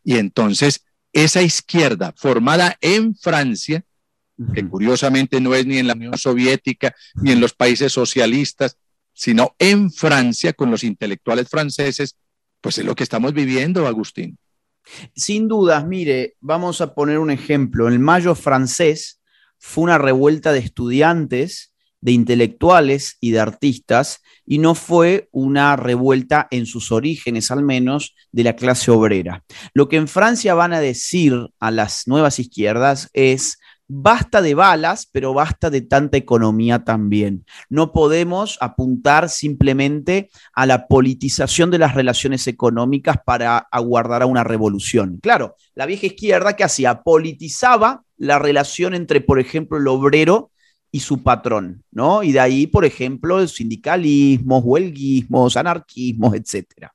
[0.03, 3.83] Y entonces esa izquierda formada en Francia
[4.53, 8.77] que curiosamente no es ni en la Unión Soviética ni en los países socialistas,
[9.13, 12.15] sino en Francia con los intelectuales franceses,
[12.67, 14.37] pues es lo que estamos viviendo, Agustín.
[15.15, 17.87] Sin dudas, mire, vamos a poner un ejemplo.
[17.87, 19.21] El mayo francés
[19.57, 26.49] fue una revuelta de estudiantes, de intelectuales y de artistas, y no fue una revuelta
[26.51, 29.45] en sus orígenes, al menos, de la clase obrera.
[29.73, 35.07] Lo que en Francia van a decir a las nuevas izquierdas es basta de balas,
[35.11, 37.45] pero basta de tanta economía también.
[37.69, 44.43] No podemos apuntar simplemente a la politización de las relaciones económicas para aguardar a una
[44.43, 45.19] revolución.
[45.21, 50.51] Claro, la vieja izquierda que hacía politizaba la relación entre, por ejemplo, el obrero
[50.91, 52.23] y su patrón, ¿no?
[52.23, 56.89] Y de ahí, por ejemplo, sindicalismos, huelguismos, anarquismos, etc.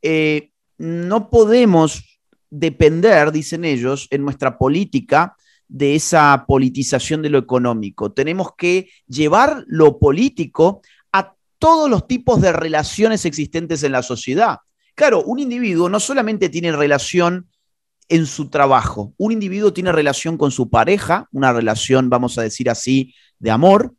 [0.00, 5.36] Eh, no podemos depender, dicen ellos, en nuestra política
[5.72, 8.12] de esa politización de lo económico.
[8.12, 10.82] Tenemos que llevar lo político
[11.12, 14.58] a todos los tipos de relaciones existentes en la sociedad.
[14.94, 17.48] Claro, un individuo no solamente tiene relación
[18.10, 22.68] en su trabajo, un individuo tiene relación con su pareja, una relación, vamos a decir
[22.68, 23.94] así, de amor,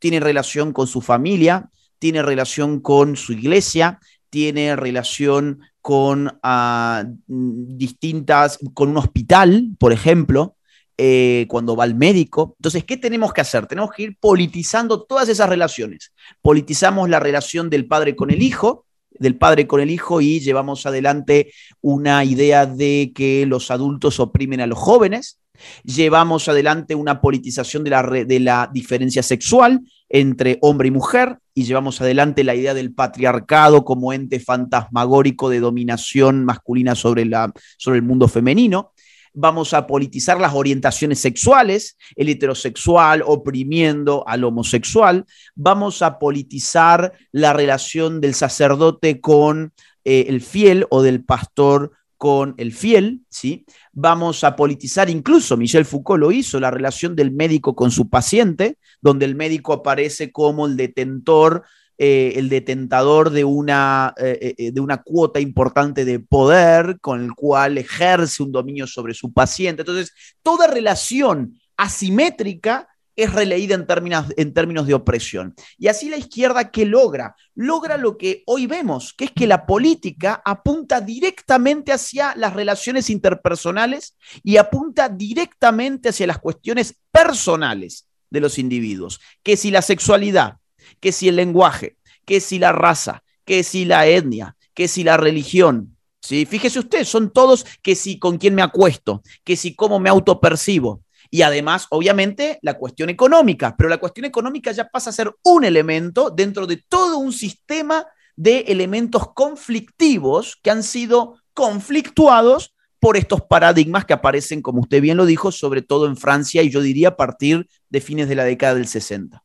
[0.00, 4.00] tiene relación con su familia, tiene relación con su iglesia,
[4.30, 10.56] tiene relación con ah, distintas, con un hospital, por ejemplo,
[10.96, 12.54] eh, cuando va al médico.
[12.58, 13.66] Entonces, ¿qué tenemos que hacer?
[13.66, 16.12] Tenemos que ir politizando todas esas relaciones.
[16.40, 20.86] Politizamos la relación del padre con el hijo, del padre con el hijo y llevamos
[20.86, 25.40] adelante una idea de que los adultos oprimen a los jóvenes.
[25.84, 31.64] Llevamos adelante una politización de la, de la diferencia sexual entre hombre y mujer y
[31.64, 37.98] llevamos adelante la idea del patriarcado como ente fantasmagórico de dominación masculina sobre, la, sobre
[37.98, 38.92] el mundo femenino
[39.34, 47.52] vamos a politizar las orientaciones sexuales, el heterosexual oprimiendo al homosexual, vamos a politizar la
[47.52, 49.72] relación del sacerdote con
[50.04, 53.66] eh, el fiel o del pastor con el fiel, ¿sí?
[53.92, 58.78] Vamos a politizar, incluso Michel Foucault lo hizo, la relación del médico con su paciente,
[59.02, 61.64] donde el médico aparece como el detentor
[61.96, 67.34] eh, el detentador de una, eh, eh, de una cuota importante de poder con el
[67.34, 69.82] cual ejerce un dominio sobre su paciente.
[69.82, 75.54] Entonces, toda relación asimétrica es releída en términos, en términos de opresión.
[75.78, 77.36] Y así la izquierda, ¿qué logra?
[77.54, 83.08] Logra lo que hoy vemos, que es que la política apunta directamente hacia las relaciones
[83.08, 89.20] interpersonales y apunta directamente hacia las cuestiones personales de los individuos.
[89.44, 90.56] Que si la sexualidad,
[91.00, 95.16] que si el lenguaje, que si la raza, que si la etnia, que si la
[95.16, 95.96] religión.
[96.20, 96.46] ¿sí?
[96.46, 101.02] Fíjese usted, son todos que si con quién me acuesto, que si cómo me autopercibo.
[101.30, 105.64] Y además, obviamente, la cuestión económica, pero la cuestión económica ya pasa a ser un
[105.64, 113.42] elemento dentro de todo un sistema de elementos conflictivos que han sido conflictuados por estos
[113.42, 117.08] paradigmas que aparecen, como usted bien lo dijo, sobre todo en Francia y yo diría
[117.08, 119.44] a partir de fines de la década del 60.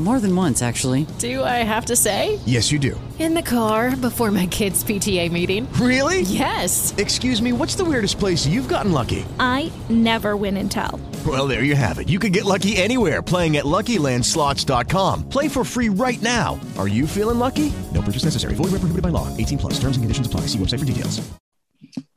[0.00, 1.06] More than once, actually.
[1.18, 2.40] Do I have to say?
[2.46, 3.00] Yes, you do.
[3.20, 5.72] In the car before my kids' PTA meeting.
[5.74, 6.22] Really?
[6.22, 6.92] Yes.
[6.98, 9.24] Excuse me, what's the weirdest place you've gotten lucky?
[9.38, 10.98] I never win and tell.
[11.24, 12.08] Well, there you have it.
[12.08, 15.28] You can get lucky anywhere playing at LuckyLandSlots.com.
[15.28, 16.58] Play for free right now.
[16.76, 17.72] Are you feeling lucky?
[17.92, 18.54] No purchase necessary.
[18.56, 19.28] Void where prohibited by law.
[19.36, 19.74] 18 plus.
[19.74, 20.48] Terms and conditions apply.
[20.48, 21.22] See website for details.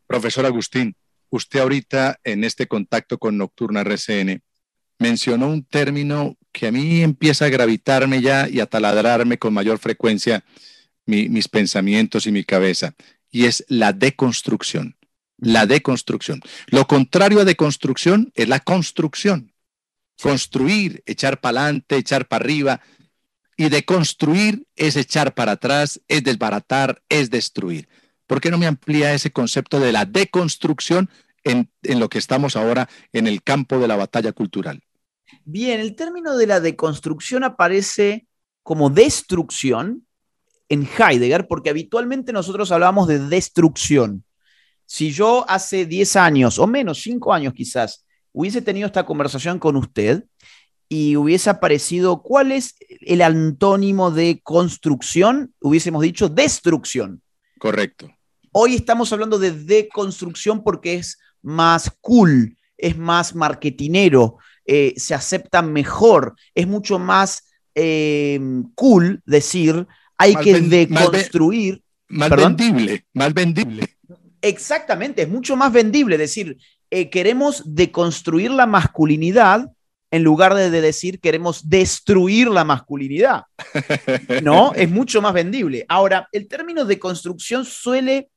[0.08, 0.96] Profesor Agustín,
[1.30, 4.42] usted ahorita en este contacto con Nocturna RCN
[5.00, 9.78] mencionó un término que a mí empieza a gravitarme ya y a taladrarme con mayor
[9.78, 10.44] frecuencia
[11.06, 12.96] mi, mis pensamientos y mi cabeza,
[13.30, 14.98] y es la deconstrucción.
[15.38, 16.42] La deconstrucción.
[16.66, 19.54] Lo contrario a deconstrucción es la construcción.
[20.20, 22.82] Construir, echar para adelante, echar para arriba.
[23.56, 27.88] Y deconstruir es echar para atrás, es desbaratar, es destruir.
[28.26, 31.12] ¿Por qué no me amplía ese concepto de la deconstrucción
[31.44, 34.82] en, en lo que estamos ahora en el campo de la batalla cultural?
[35.46, 38.28] Bien, el término de la deconstrucción aparece
[38.64, 40.06] como destrucción
[40.70, 44.24] en Heidegger, porque habitualmente nosotros hablamos de destrucción.
[44.86, 49.76] Si yo hace 10 años, o menos, 5 años quizás, hubiese tenido esta conversación con
[49.76, 50.26] usted
[50.90, 55.54] y hubiese aparecido, ¿cuál es el antónimo de construcción?
[55.60, 57.22] Hubiésemos dicho destrucción.
[57.60, 58.10] Correcto.
[58.52, 64.38] Hoy estamos hablando de deconstrucción porque es más cool, es más marketinero,
[64.70, 68.38] eh, se acepta mejor, es mucho más eh,
[68.76, 69.88] cool decir
[70.18, 71.82] hay que deconstruir.
[72.10, 73.96] Más, vendible, más vendible.
[74.42, 76.58] Exactamente, es mucho más vendible decir,
[76.92, 79.72] eh, queremos deconstruir la masculinidad
[80.12, 83.44] en lugar de, decir queremos destruir la masculinidad.
[84.44, 84.74] ¿No?
[84.74, 85.86] es mucho más vendible.
[85.88, 88.32] Ahora, el término de construcción suele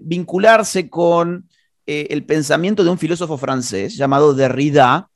[0.00, 1.46] vincularse con
[1.84, 5.09] el pensamiento de un filósofo francés llamado Derrida,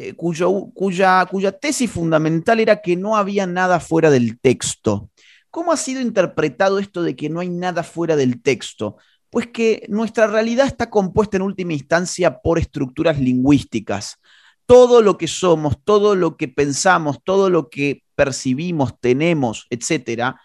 [0.00, 5.10] eh, cuya, cuya tesis fundamental era que no había nada fuera del texto.
[5.50, 8.98] ¿Cómo ha sido interpretado esto de que no hay nada fuera del texto?
[9.28, 14.18] Pues que nuestra realidad está compuesta en última instancia por estructuras lingüísticas.
[14.66, 20.40] Todo lo que somos, todo lo que pensamos, todo lo que percibimos, tenemos, etcétera,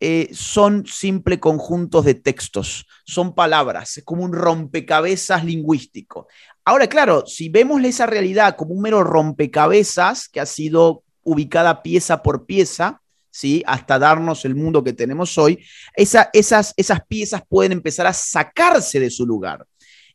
[0.00, 6.28] eh, son simple conjuntos de textos, son palabras, es como un rompecabezas lingüístico.
[6.68, 12.22] Ahora, claro, si vemos esa realidad como un mero rompecabezas que ha sido ubicada pieza
[12.22, 13.00] por pieza,
[13.30, 13.62] ¿sí?
[13.66, 15.64] hasta darnos el mundo que tenemos hoy,
[15.94, 16.28] esas,
[16.76, 19.64] esas piezas pueden empezar a sacarse de su lugar.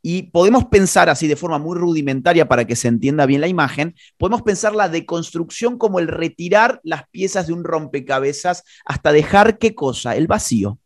[0.04, 3.96] Y podemos pensar así de forma muy rudimentaria para que se entienda bien la imagen,
[4.20, 9.74] podemos pensar la deconstrucción como el retirar las piezas de un rompecabezas hasta dejar qué
[9.74, 10.78] cosa, el vacío.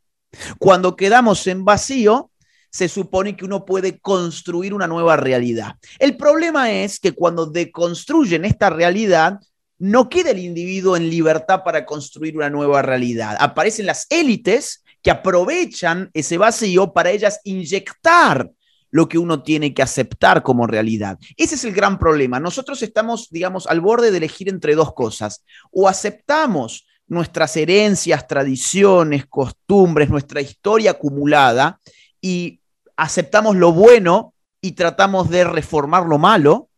[0.60, 2.32] Cuando quedamos en vacío,
[2.70, 5.76] se supone que uno puede construir una nueva realidad.
[6.00, 9.40] El problema es que cuando deconstruyen esta realidad,
[9.80, 13.38] no queda el individuo en libertad para construir una nueva realidad.
[13.40, 18.52] Aparecen las élites que aprovechan ese vacío para ellas inyectar
[18.90, 21.20] lo que uno tiene que aceptar como realidad.
[21.36, 22.40] Ese es el gran problema.
[22.40, 25.44] Nosotros estamos, digamos, al borde de elegir entre dos cosas.
[25.72, 31.80] O aceptamos nuestras herencias, tradiciones, costumbres, nuestra historia acumulada
[32.22, 32.62] y
[32.96, 36.70] aceptamos lo bueno y tratamos de reformar lo malo,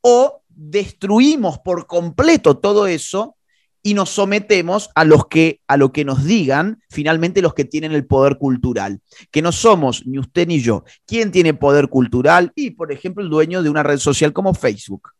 [0.00, 3.36] o destruimos por completo todo eso
[3.82, 7.92] y nos sometemos a, los que, a lo que nos digan finalmente los que tienen
[7.92, 10.84] el poder cultural, que no somos ni usted ni yo.
[11.06, 12.52] ¿Quién tiene poder cultural?
[12.54, 15.10] Y, por ejemplo, el dueño de una red social como Facebook.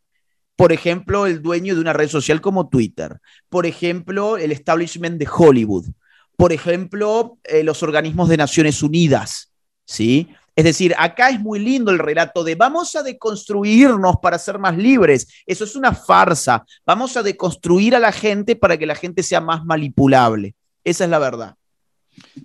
[0.56, 3.20] Por ejemplo, el dueño de una red social como Twitter.
[3.48, 5.86] Por ejemplo, el establishment de Hollywood.
[6.36, 9.52] Por ejemplo, eh, los organismos de Naciones Unidas.
[9.88, 10.28] ¿Sí?
[10.54, 14.76] Es decir, acá es muy lindo el relato de vamos a deconstruirnos para ser más
[14.76, 15.28] libres.
[15.46, 16.64] Eso es una farsa.
[16.84, 20.56] Vamos a deconstruir a la gente para que la gente sea más manipulable.
[20.82, 21.54] Esa es la verdad.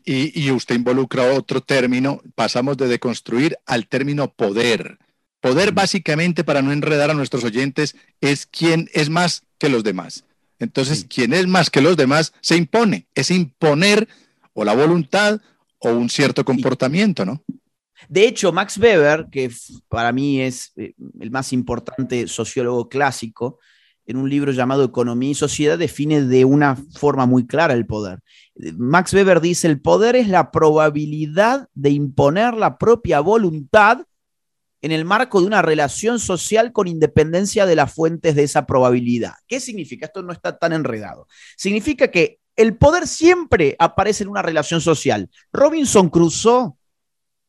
[0.05, 4.99] Y, usted involucra otro término, pasamos de deconstruir al término poder.
[5.41, 10.23] Poder básicamente, para no enredar a nuestros oyentes, es quién es más que los demás.
[10.59, 14.07] Entonces, quien es más que los demás se impone, es imponer
[14.53, 15.41] o la voluntad
[15.83, 17.43] o un cierto comportamiento, ¿no?
[18.09, 19.51] De hecho, Max Weber, que
[19.87, 23.59] para mí es eh, el más importante sociólogo clásico,
[24.05, 28.19] en un libro llamado Economía y Sociedad define de una forma muy clara el poder.
[28.77, 33.99] Max Weber dice, el poder es la probabilidad de imponer la propia voluntad
[34.81, 39.35] en el marco de una relación social con independencia de las fuentes de esa probabilidad.
[39.47, 40.07] ¿Qué significa?
[40.07, 41.27] Esto no está tan enredado.
[41.55, 45.29] Significa que el poder siempre aparece en una relación social.
[45.51, 46.73] Robinson Crusoe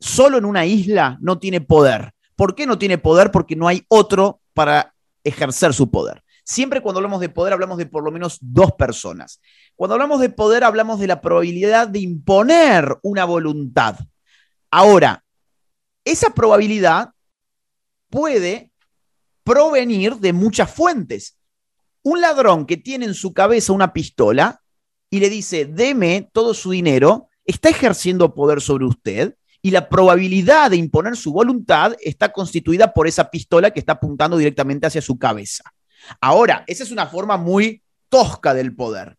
[0.00, 2.14] solo en una isla no tiene poder.
[2.36, 3.30] ¿Por qué no tiene poder?
[3.30, 6.22] Porque no hay otro para ejercer su poder.
[6.44, 9.40] Siempre cuando hablamos de poder hablamos de por lo menos dos personas.
[9.76, 13.98] Cuando hablamos de poder hablamos de la probabilidad de imponer una voluntad.
[14.70, 15.24] Ahora,
[16.04, 17.10] esa probabilidad
[18.10, 18.72] puede
[19.42, 21.38] provenir de muchas fuentes.
[22.02, 24.60] Un ladrón que tiene en su cabeza una pistola
[25.14, 30.72] y le dice, deme todo su dinero, está ejerciendo poder sobre usted y la probabilidad
[30.72, 35.16] de imponer su voluntad está constituida por esa pistola que está apuntando directamente hacia su
[35.16, 35.72] cabeza.
[36.20, 39.16] Ahora, esa es una forma muy tosca del poder.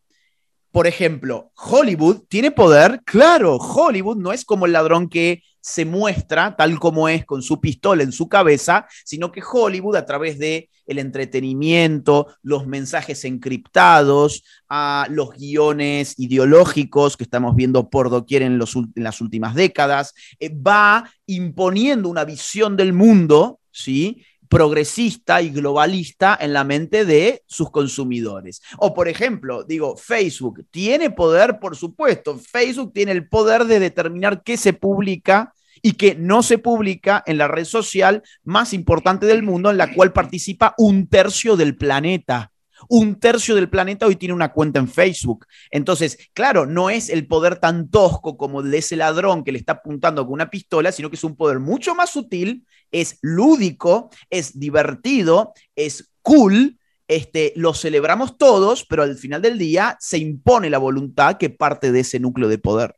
[0.70, 6.54] Por ejemplo, Hollywood tiene poder, claro, Hollywood no es como el ladrón que se muestra
[6.54, 10.70] tal como es con su pistola en su cabeza, sino que Hollywood a través de
[10.86, 18.60] el entretenimiento, los mensajes encriptados, a los guiones ideológicos que estamos viendo por doquier en,
[18.62, 24.22] en las últimas décadas, eh, va imponiendo una visión del mundo, ¿sí?
[24.48, 28.62] progresista y globalista en la mente de sus consumidores.
[28.78, 34.44] O por ejemplo, digo, Facebook tiene poder, por supuesto, Facebook tiene el poder de determinar
[34.44, 35.52] qué se publica
[35.86, 39.94] y qué no se publica en la red social más importante del mundo en la
[39.94, 42.50] cual participa un tercio del planeta.
[42.88, 45.46] Un tercio del planeta hoy tiene una cuenta en Facebook.
[45.70, 49.58] Entonces, claro, no es el poder tan tosco como el de ese ladrón que le
[49.58, 54.10] está apuntando con una pistola, sino que es un poder mucho más sutil, es lúdico,
[54.28, 56.80] es divertido, es cool.
[57.06, 61.92] Este, lo celebramos todos, pero al final del día se impone la voluntad que parte
[61.92, 62.96] de ese núcleo de poder.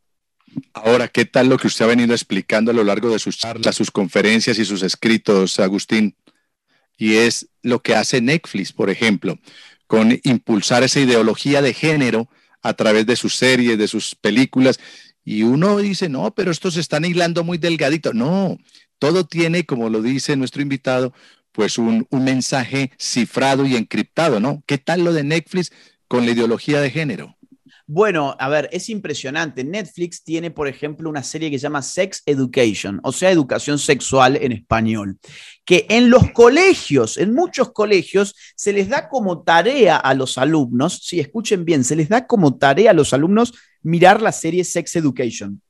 [0.72, 3.76] Ahora, ¿qué tal lo que usted ha venido explicando a lo largo de sus charlas,
[3.76, 6.16] sus conferencias y sus escritos, Agustín?
[6.96, 9.38] Y es lo que hace Netflix, por ejemplo
[9.88, 12.28] con impulsar esa ideología de género
[12.62, 14.78] a través de sus series, de sus películas.
[15.24, 18.12] Y uno dice, no, pero estos están hilando muy delgadito.
[18.12, 18.58] No,
[18.98, 21.12] todo tiene, como lo dice nuestro invitado,
[21.52, 24.62] pues un, un mensaje cifrado y encriptado, ¿no?
[24.66, 25.72] ¿Qué tal lo de Netflix
[26.06, 27.37] con la ideología de género?
[27.90, 29.64] Bueno, a ver, es impresionante.
[29.64, 34.36] Netflix tiene, por ejemplo, una serie que se llama Sex Education, o sea, educación sexual
[34.36, 35.18] en español,
[35.64, 41.00] que en los colegios, en muchos colegios, se les da como tarea a los alumnos,
[41.02, 44.94] si escuchen bien, se les da como tarea a los alumnos mirar la serie Sex
[44.96, 45.62] Education.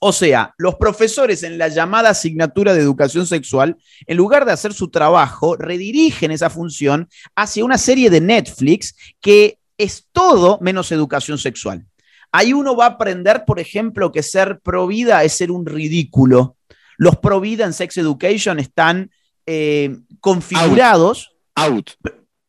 [0.00, 3.76] O sea, los profesores en la llamada asignatura de educación sexual,
[4.08, 9.60] en lugar de hacer su trabajo, redirigen esa función hacia una serie de Netflix que
[9.78, 11.86] es todo menos educación sexual.
[12.32, 16.56] Ahí uno va a aprender, por ejemplo, que ser pro vida es ser un ridículo.
[16.98, 19.10] Los pro vida en Sex Education están
[19.46, 21.32] eh, configurados.
[21.54, 21.92] Out.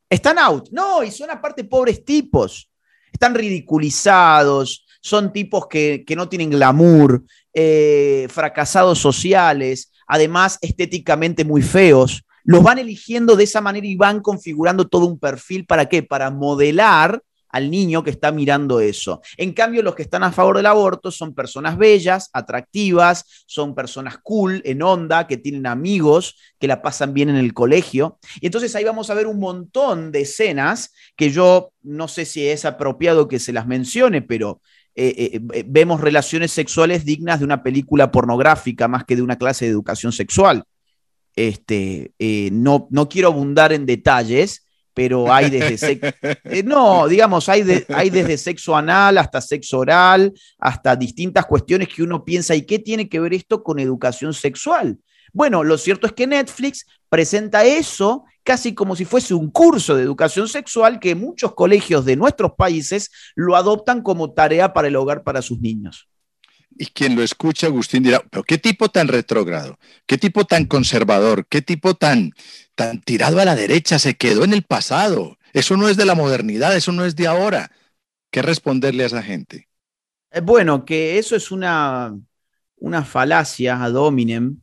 [0.09, 0.69] Están out.
[0.71, 2.69] No, y son aparte pobres tipos.
[3.11, 7.23] Están ridiculizados, son tipos que, no tienen glamour,
[7.53, 14.21] eh, fracasados sociales, además estéticamente muy feos los van eligiendo de esa manera y van
[14.21, 15.65] configurando todo un perfil.
[15.65, 16.01] ¿Para qué?
[16.01, 19.21] Para modelar al niño que está mirando eso.
[19.35, 24.19] En cambio, los que están a favor del aborto son personas bellas, atractivas, son personas
[24.23, 28.17] cool, en onda, que tienen amigos, que la pasan bien en el colegio.
[28.39, 32.47] Y entonces ahí vamos a ver un montón de escenas que yo no sé si
[32.47, 34.61] es apropiado que se las mencione, pero
[34.95, 39.65] eh, eh, vemos relaciones sexuales dignas de una película pornográfica más que de una clase
[39.65, 40.63] de educación sexual.
[41.37, 45.99] Este, eh, no, no quiero abundar en detalles, pero hay desde
[46.43, 52.01] eh, no, digamos, hay, hay desde sexo anal hasta sexo oral, hasta distintas cuestiones que
[52.01, 54.97] uno piensa, ¿y qué tiene que ver esto con educación sexual?
[55.31, 60.01] Bueno, lo cierto es que Netflix presenta eso casi como si fuese un curso de
[60.01, 65.21] educación sexual que muchos colegios de nuestros países lo adoptan como tarea para el hogar
[65.21, 66.09] para sus niños.
[66.79, 71.47] Y quien lo escucha, Agustín, dirá, pero qué tipo tan retrógrado, qué tipo tan conservador,
[71.47, 72.33] qué tipo tan,
[72.75, 75.37] tan tirado a la derecha, se quedó en el pasado.
[75.53, 77.71] Eso no es de la modernidad, eso no es de ahora.
[78.31, 79.69] ¿Qué responderle a esa gente?
[80.31, 82.15] Eh, bueno, que eso es una,
[82.75, 84.61] una falacia ad hominem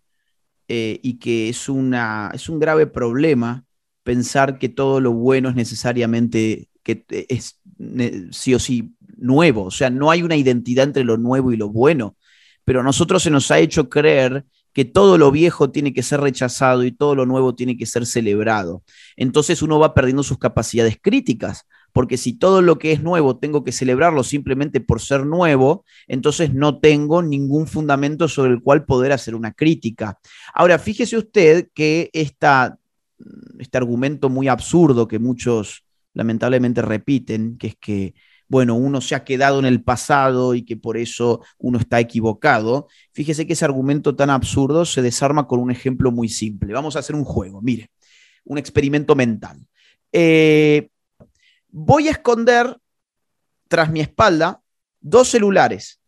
[0.69, 3.65] eh, y que es, una, es un grave problema
[4.05, 7.59] pensar que todo lo bueno es necesariamente que es
[8.31, 8.95] sí o sí
[9.25, 12.17] nuevo, o sea, no hay una identidad entre lo nuevo y lo bueno,
[12.65, 14.45] pero a nosotros se nos ha hecho creer
[14.75, 18.07] que todo lo viejo tiene que ser rechazado y todo lo nuevo tiene que ser
[18.07, 18.83] celebrado.
[19.17, 23.63] Entonces uno va perdiendo sus capacidades críticas, porque si todo lo que es nuevo tengo
[23.63, 29.13] que celebrarlo simplemente por ser nuevo, entonces no tengo ningún fundamento sobre el cual poder
[29.13, 30.19] hacer una crítica.
[30.53, 32.77] Ahora, fíjese usted que esta,
[33.61, 38.15] este argumento muy absurdo que muchos lamentablemente repiten, que es que
[38.49, 42.89] bueno, uno se ha quedado en el pasado y que por eso uno está equivocado.
[43.13, 46.73] Fíjese que ese argumento tan absurdo se desarma con un ejemplo muy simple.
[46.73, 47.91] Vamos a hacer un juego, mire,
[48.45, 49.59] un experimento mental.
[50.13, 50.89] Eh,
[51.71, 52.77] voy a esconder
[53.69, 54.63] tras mi espalda
[55.01, 56.01] dos celulares.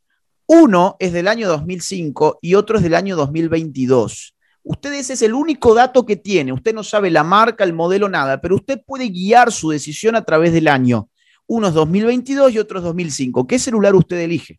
[0.46, 4.36] Uno es del año 2005 y otro es del año 2022.
[4.62, 6.52] Usted ese es el único dato que tiene.
[6.52, 10.24] Usted no sabe la marca, el modelo, nada, pero usted puede guiar su decisión a
[10.24, 11.08] través del año.
[11.46, 13.46] Unos 2022 y otros 2005.
[13.46, 14.58] ¿Qué celular usted elige?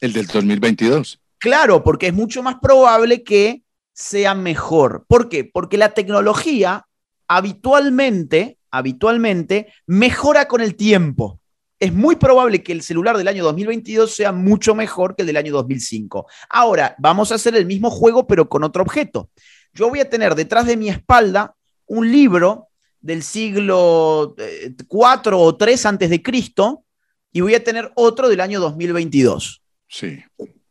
[0.00, 1.20] El del 2022.
[1.38, 3.62] Claro, porque es mucho más probable que
[3.92, 5.04] sea mejor.
[5.08, 5.44] ¿Por qué?
[5.44, 6.86] Porque la tecnología
[7.28, 11.40] habitualmente, habitualmente mejora con el tiempo.
[11.78, 15.36] Es muy probable que el celular del año 2022 sea mucho mejor que el del
[15.36, 16.26] año 2005.
[16.48, 19.30] Ahora, vamos a hacer el mismo juego, pero con otro objeto.
[19.74, 21.54] Yo voy a tener detrás de mi espalda
[21.86, 22.68] un libro
[23.00, 24.34] del siglo
[24.66, 26.84] IV eh, o III antes de Cristo
[27.32, 29.62] y voy a tener otro del año 2022.
[29.88, 30.22] Sí.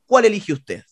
[0.06, 0.84] ¿Cuál elige usted?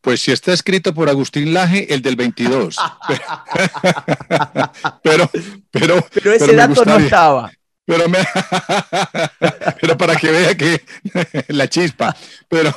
[0.00, 2.76] Pues si está escrito por Agustín Laje, el del 22.
[5.02, 5.28] pero,
[5.72, 7.50] pero, pero ese dato no estaba.
[7.84, 8.04] Pero,
[9.80, 10.84] pero para que vea que
[11.48, 12.16] la chispa.
[12.48, 12.74] Pero,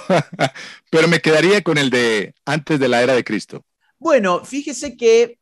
[0.89, 3.65] pero me quedaría con el de antes de la era de Cristo.
[3.97, 5.39] Bueno, fíjese que,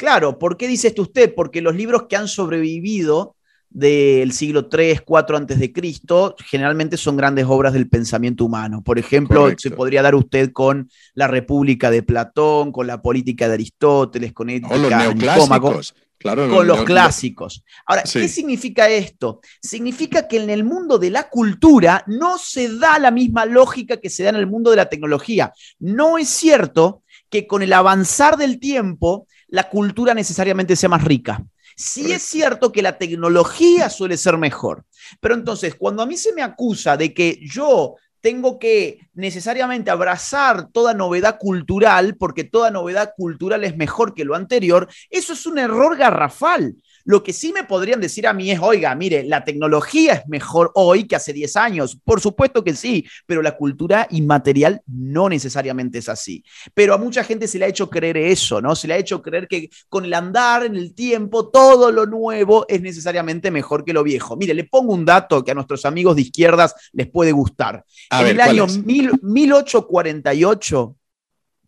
[0.00, 1.34] claro, ¿por qué dice esto usted?
[1.34, 3.36] Porque los libros que han sobrevivido
[3.68, 8.82] del siglo 3, 4 antes de Cristo, generalmente son grandes obras del pensamiento humano.
[8.82, 13.54] Por ejemplo, se podría dar usted con la República de Platón, con la política de
[13.54, 15.94] Aristóteles, con ética, los neoclásicos.
[16.16, 17.62] Claro, con los clásicos.
[17.86, 19.40] Ahora, ¿qué significa esto?
[19.60, 24.08] Significa que en el mundo de la cultura no se da la misma lógica que
[24.08, 25.52] se da en el mundo de la tecnología.
[25.78, 31.44] No es cierto que con el avanzar del tiempo la cultura necesariamente sea más rica.
[31.76, 34.84] Sí es cierto que la tecnología suele ser mejor,
[35.20, 40.68] pero entonces cuando a mí se me acusa de que yo tengo que necesariamente abrazar
[40.70, 45.58] toda novedad cultural, porque toda novedad cultural es mejor que lo anterior, eso es un
[45.58, 46.76] error garrafal.
[47.04, 50.70] Lo que sí me podrían decir a mí es, oiga, mire, la tecnología es mejor
[50.74, 51.98] hoy que hace 10 años.
[52.04, 56.44] Por supuesto que sí, pero la cultura inmaterial no necesariamente es así.
[56.74, 58.76] Pero a mucha gente se le ha hecho creer eso, ¿no?
[58.76, 62.66] Se le ha hecho creer que con el andar en el tiempo, todo lo nuevo
[62.68, 64.36] es necesariamente mejor que lo viejo.
[64.36, 67.84] Mire, le pongo un dato que a nuestros amigos de izquierdas les puede gustar.
[68.10, 70.96] en el año 1848,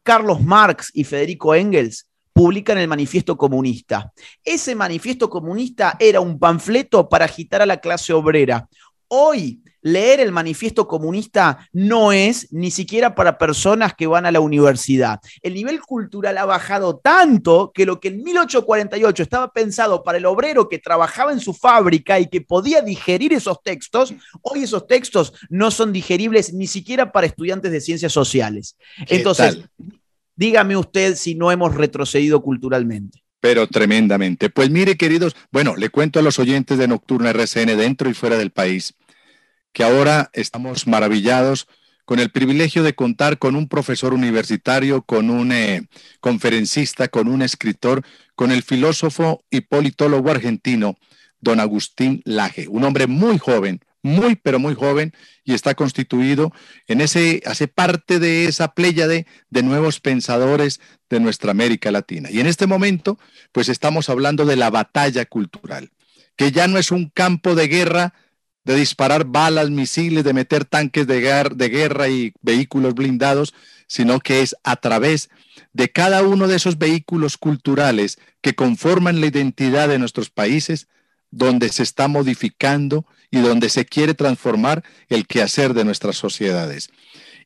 [0.03, 4.13] Carlos Marx y Federico Engels publican el manifiesto comunista.
[4.45, 8.69] Ese manifiesto comunista era un panfleto para agitar a la clase obrera.
[9.09, 14.41] Hoy, leer el manifiesto comunista no es ni siquiera para personas que van a la
[14.41, 15.21] universidad.
[15.43, 20.27] El nivel cultural ha bajado tanto que lo que en 1848 estaba pensado para el
[20.27, 25.35] obrero que trabajaba en su fábrica y que podía digerir esos textos, hoy esos textos
[25.51, 28.77] no son digeribles ni siquiera para estudiantes de ciencias sociales.
[29.09, 29.59] Entonces,
[30.37, 33.23] Dígame usted si no hemos retrocedido culturalmente.
[33.41, 34.51] Pero tremendamente.
[34.51, 38.37] Pues mire, queridos, bueno, le cuento a los oyentes de Nocturna RCN dentro y fuera
[38.37, 38.95] del país
[39.73, 41.67] que ahora estamos maravillados
[42.05, 45.87] con el privilegio de contar con un profesor universitario, con un eh,
[46.21, 48.03] conferencista, con un escritor,
[48.35, 50.97] con el filósofo y politólogo argentino,
[51.41, 55.13] don Agustín Laje, un hombre muy joven, muy, pero muy joven
[55.45, 56.53] y está constituido
[56.87, 62.31] en ese, hace parte de esa pléyade de nuevos pensadores de nuestra América Latina.
[62.31, 63.19] Y en este momento,
[63.53, 65.91] pues estamos hablando de la batalla cultural,
[66.37, 68.15] que ya no es un campo de guerra
[68.65, 71.21] de disparar balas, misiles, de meter tanques de,
[71.55, 73.55] de guerra y vehículos blindados,
[73.89, 75.31] sino que es a través
[75.73, 80.89] de cada uno de esos vehículos culturales que conforman la identidad de nuestros países,
[81.31, 86.91] donde se está modificando y donde se quiere transformar el quehacer de nuestras sociedades.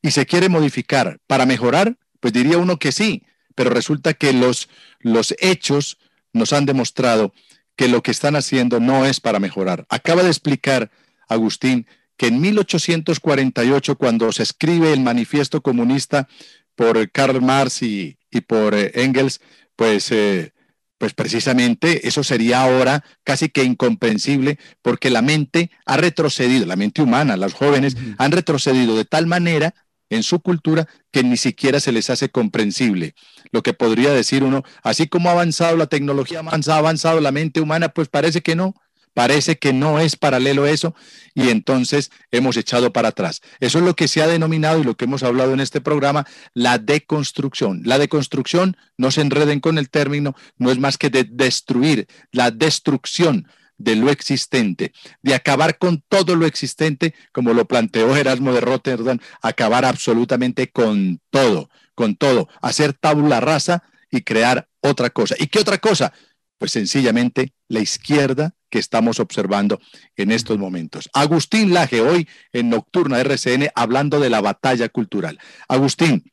[0.03, 3.23] Y se quiere modificar para mejorar, pues diría uno que sí,
[3.55, 4.69] pero resulta que los,
[4.99, 5.97] los hechos
[6.33, 7.33] nos han demostrado
[7.75, 9.87] que lo que están haciendo no es para mejorar.
[9.89, 10.91] Acaba de explicar
[11.29, 16.27] Agustín que en 1848, cuando se escribe el manifiesto comunista
[16.75, 18.17] por Karl Marx y,
[18.47, 19.39] por eh, Engels,
[19.75, 20.51] pues eh,
[20.97, 27.01] pues precisamente eso sería ahora casi que incomprensible porque la mente ha retrocedido, la mente
[27.01, 29.73] humana, los jóvenes han retrocedido de tal manera
[30.09, 33.13] en su cultura que ni siquiera se les hace comprensible.
[33.51, 37.61] Lo que podría decir uno, así como ha avanzado la tecnología, ha avanzado la mente
[37.61, 38.73] humana, pues parece que no.
[39.17, 40.93] Parece que no es paralelo eso
[41.33, 43.41] y entonces hemos echado para atrás.
[43.59, 46.27] Eso es lo que se ha denominado y lo que hemos hablado en este programa,
[46.53, 47.81] la deconstrucción.
[47.83, 52.51] La deconstrucción, no se enreden con el término, no es más que de destruir, la
[52.51, 53.47] destrucción
[53.79, 54.93] de lo existente,
[55.23, 61.19] de acabar con todo lo existente, como lo planteó Erasmo de Rotterdam, acabar absolutamente con
[61.31, 65.33] todo, con todo, hacer tabula rasa y crear otra cosa.
[65.39, 66.13] ¿Y qué otra cosa?
[66.59, 69.79] Pues sencillamente la izquierda que estamos observando
[70.15, 71.09] en estos momentos.
[71.13, 75.39] Agustín Laje, hoy en Nocturna RCN, hablando de la batalla cultural.
[75.67, 76.31] Agustín,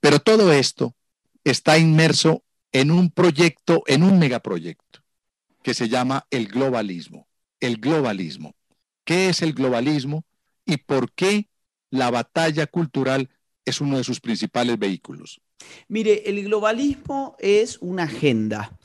[0.00, 0.94] pero todo esto
[1.44, 2.42] está inmerso
[2.72, 5.00] en un proyecto, en un megaproyecto,
[5.62, 7.28] que se llama el globalismo.
[7.60, 8.54] El globalismo.
[9.04, 10.24] ¿Qué es el globalismo
[10.64, 11.48] y por qué
[11.90, 13.28] la batalla cultural
[13.64, 15.40] es uno de sus principales vehículos?
[15.88, 18.78] Mire, el globalismo es una agenda.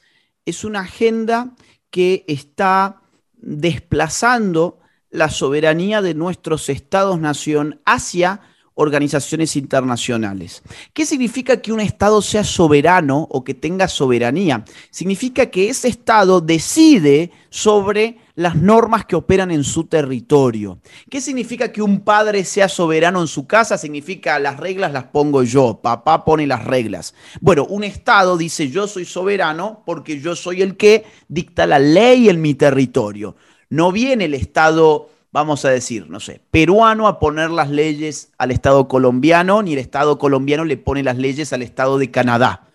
[0.46, 1.56] Es una agenda
[1.96, 3.04] que está
[3.38, 4.80] desplazando
[5.12, 8.42] la soberanía de nuestros estados-nación hacia
[8.74, 10.62] organizaciones internacionales.
[10.92, 14.66] ¿Qué significa que un Estado sea soberano o que tenga soberanía?
[14.92, 20.80] Significa que ese Estado decide sobre las normas que operan en su territorio.
[21.10, 23.78] ¿Qué significa que un padre sea soberano en su casa?
[23.78, 27.16] Significa las reglas las pongo yo, papá pone las reglas.
[27.40, 32.30] Bueno, un Estado dice yo soy soberano porque yo soy el que dicta la ley
[32.30, 33.36] en mi territorio.
[33.70, 38.52] No viene el Estado, vamos a decir, no sé, peruano a poner las leyes al
[38.52, 42.66] Estado colombiano, ni el Estado colombiano le pone las leyes al Estado de Canadá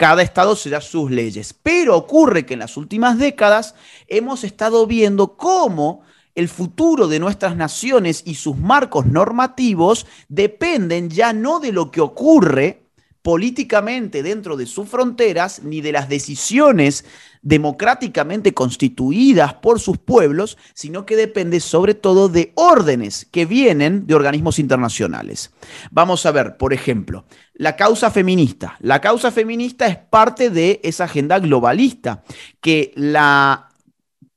[0.00, 1.52] cada estado se da sus leyes.
[1.52, 3.74] Pero ocurre que en las últimas décadas
[4.08, 6.00] hemos estado viendo cómo
[6.34, 12.00] el futuro de nuestras naciones y sus marcos normativos dependen ya no de lo que
[12.00, 12.79] ocurre
[13.22, 17.04] políticamente dentro de sus fronteras, ni de las decisiones
[17.42, 24.14] democráticamente constituidas por sus pueblos, sino que depende sobre todo de órdenes que vienen de
[24.14, 25.50] organismos internacionales.
[25.90, 28.76] Vamos a ver, por ejemplo, la causa feminista.
[28.80, 32.22] La causa feminista es parte de esa agenda globalista
[32.60, 33.69] que la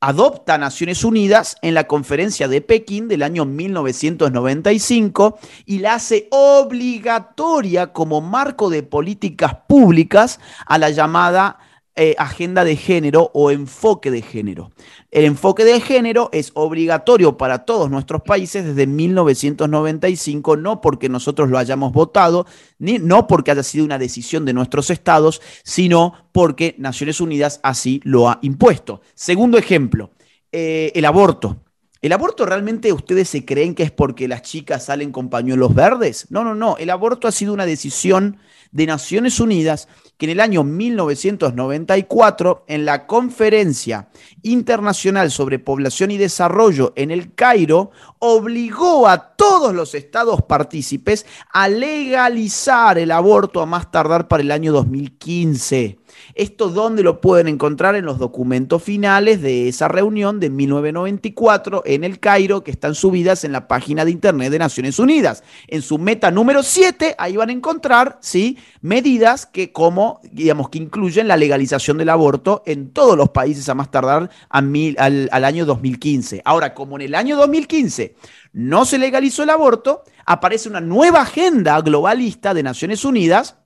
[0.03, 7.93] adopta Naciones Unidas en la conferencia de Pekín del año 1995 y la hace obligatoria
[7.93, 11.57] como marco de políticas públicas a la llamada
[11.95, 14.71] eh, agenda de género o enfoque de género.
[15.11, 21.49] El enfoque de género es obligatorio para todos nuestros países desde 1995, no porque nosotros
[21.49, 22.47] lo hayamos votado,
[22.79, 28.01] ni, no porque haya sido una decisión de nuestros estados, sino porque Naciones Unidas así
[28.03, 29.01] lo ha impuesto.
[29.13, 30.09] Segundo ejemplo,
[30.51, 31.57] eh, el aborto.
[32.01, 36.25] ¿El aborto realmente ustedes se creen que es porque las chicas salen con pañuelos verdes?
[36.31, 36.75] No, no, no.
[36.77, 38.39] El aborto ha sido una decisión
[38.71, 39.87] de Naciones Unidas
[40.17, 44.09] que en el año 1994, en la Conferencia
[44.41, 51.67] Internacional sobre Población y Desarrollo en el Cairo, obligó a todos los estados partícipes a
[51.67, 56.02] legalizar el aborto a más tardar para el año 2015.
[56.35, 57.95] ¿Esto dónde lo pueden encontrar?
[57.95, 63.43] En los documentos finales de esa reunión de 1994 en el Cairo, que están subidas
[63.43, 65.43] en la página de internet de Naciones Unidas.
[65.67, 68.57] En su meta número 7, ahí van a encontrar, ¿sí?
[68.81, 73.75] Medidas que como, digamos, que incluyen la legalización del aborto en todos los países a
[73.75, 76.41] más tardar al, al año 2015.
[76.45, 78.15] Ahora, como en el año 2015
[78.53, 83.57] no se legalizó el aborto, aparece una nueva agenda globalista de Naciones Unidas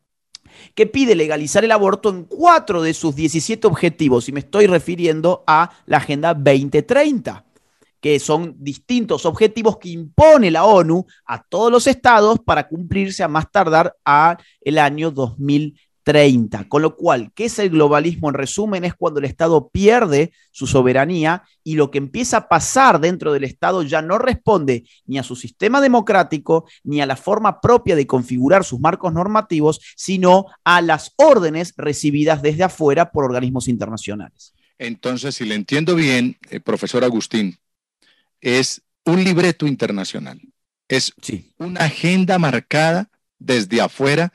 [0.78, 5.43] que pide legalizar el aborto en cuatro de sus 17 objetivos, y me estoy refiriendo
[5.47, 7.43] a la Agenda 2030
[7.99, 13.28] que son distintos objetivos que impone la ONU a todos los estados para cumplirse a
[13.28, 15.87] más tardar a el año 2030.
[16.70, 18.30] Con lo cual, ¿qué es el globalismo?
[18.30, 23.01] En resumen, es cuando el Estado pierde su soberanía y lo que empieza a pasar
[23.01, 27.60] dentro del Estado ya no responde ni a su sistema democrático ni a la forma
[27.60, 33.68] propia de configurar sus marcos normativos, sino a las órdenes recibidas desde afuera por organismos
[33.68, 34.53] internacionales.
[34.80, 37.58] Entonces, si le entiendo bien, eh, profesor Agustín,
[38.39, 40.39] es un libreto internacional,
[40.88, 41.14] es
[41.58, 44.32] una agenda marcada desde afuera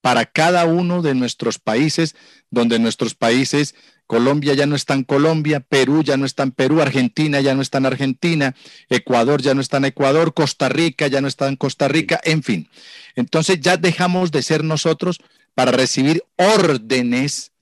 [0.00, 2.16] para cada uno de nuestros países,
[2.50, 3.74] donde nuestros países,
[4.06, 7.62] Colombia ya no está en Colombia, Perú ya no está en Perú, Argentina ya no
[7.62, 8.56] está en Argentina,
[8.88, 12.42] Ecuador ya no está en Ecuador, Costa Rica ya no está en Costa Rica, en
[12.42, 12.68] fin.
[13.14, 15.20] Entonces ya dejamos de ser nosotros
[15.54, 17.52] para recibir órdenes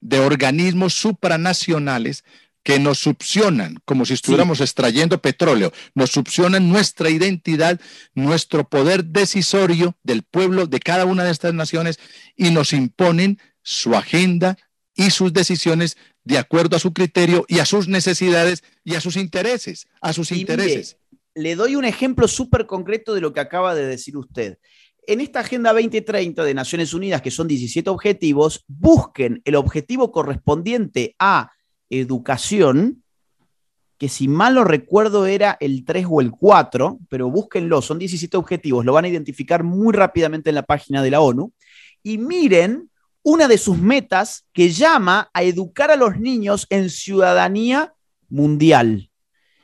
[0.00, 2.24] de organismos supranacionales
[2.62, 7.80] que nos succionan, como si estuviéramos extrayendo petróleo, nos succionan nuestra identidad,
[8.14, 11.98] nuestro poder decisorio del pueblo de cada una de estas naciones
[12.36, 14.58] y nos imponen su agenda
[14.94, 19.16] y sus decisiones de acuerdo a su criterio y a sus necesidades y a sus
[19.16, 20.98] intereses, a sus intereses.
[21.34, 24.58] le doy un ejemplo súper concreto de lo que acaba de decir usted.
[25.06, 31.16] En esta Agenda 2030 de Naciones Unidas, que son 17 objetivos, busquen el objetivo correspondiente
[31.18, 31.50] a
[31.90, 33.02] educación,
[33.98, 38.36] que si mal lo recuerdo era el 3 o el 4, pero búsquenlo, son 17
[38.36, 41.52] objetivos, lo van a identificar muy rápidamente en la página de la ONU,
[42.02, 42.90] y miren
[43.22, 47.92] una de sus metas que llama a educar a los niños en ciudadanía
[48.30, 49.09] mundial.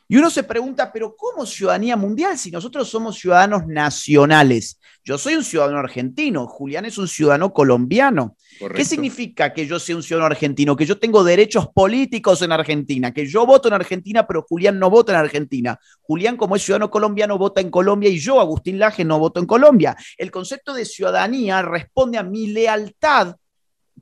[0.08, 4.78] Y uno se pregunta, pero ¿cómo ciudadanía mundial si nosotros somos ciudadanos nacionales?
[5.02, 8.36] Yo soy un ciudadano argentino, Julián es un ciudadano colombiano.
[8.74, 10.76] ¿Qué significa que yo sea un ciudadano argentino?
[10.76, 14.90] Que yo tengo derechos políticos en Argentina, que yo voto en Argentina, pero Julián no
[14.90, 15.78] vota en Argentina.
[16.02, 19.46] Julián, como es ciudadano colombiano, vota en Colombia y yo, Agustín Laje, no voto en
[19.46, 19.96] Colombia.
[20.16, 23.36] El concepto de ciudadanía responde a mi lealtad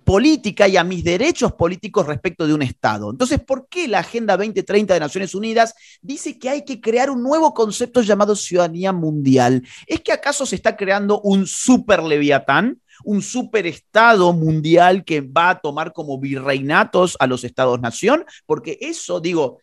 [0.04, 3.10] política y a mis derechos políticos respecto de un Estado.
[3.10, 7.22] Entonces, ¿por qué la Agenda 2030 de Naciones Unidas dice que hay que crear un
[7.22, 9.62] nuevo concepto llamado ciudadanía mundial?
[9.86, 12.80] ¿Es que acaso se está creando un super leviatán?
[13.02, 19.58] un superestado mundial que va a tomar como virreinatos a los estados-nación, porque eso, digo,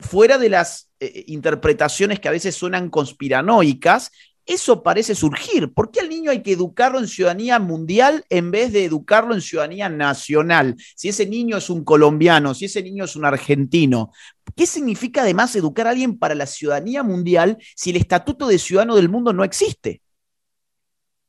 [0.00, 4.10] fuera de las eh, interpretaciones que a veces suenan conspiranoicas,
[4.46, 5.72] eso parece surgir.
[5.72, 9.40] ¿Por qué al niño hay que educarlo en ciudadanía mundial en vez de educarlo en
[9.40, 10.76] ciudadanía nacional?
[10.94, 14.12] Si ese niño es un colombiano, si ese niño es un argentino.
[14.54, 18.96] ¿Qué significa además educar a alguien para la ciudadanía mundial si el estatuto de ciudadano
[18.96, 20.02] del mundo no existe?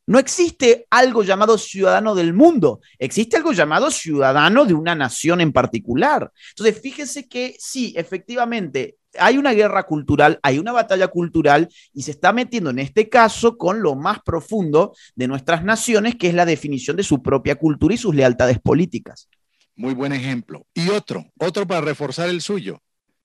[0.08, 5.52] No existe algo llamado ciudadano del mundo, existe algo llamado ciudadano de una nación en
[5.52, 6.32] particular.
[6.50, 12.12] Entonces, fíjense que sí, efectivamente, hay una guerra cultural, hay una batalla cultural y se
[12.12, 16.46] está metiendo en este caso con lo más profundo de nuestras naciones, que es la
[16.46, 19.30] definición de su propia cultura y sus lealtades políticas.
[19.76, 20.66] Muy buen ejemplo.
[20.74, 22.82] Y otro, otro para reforzar el suyo.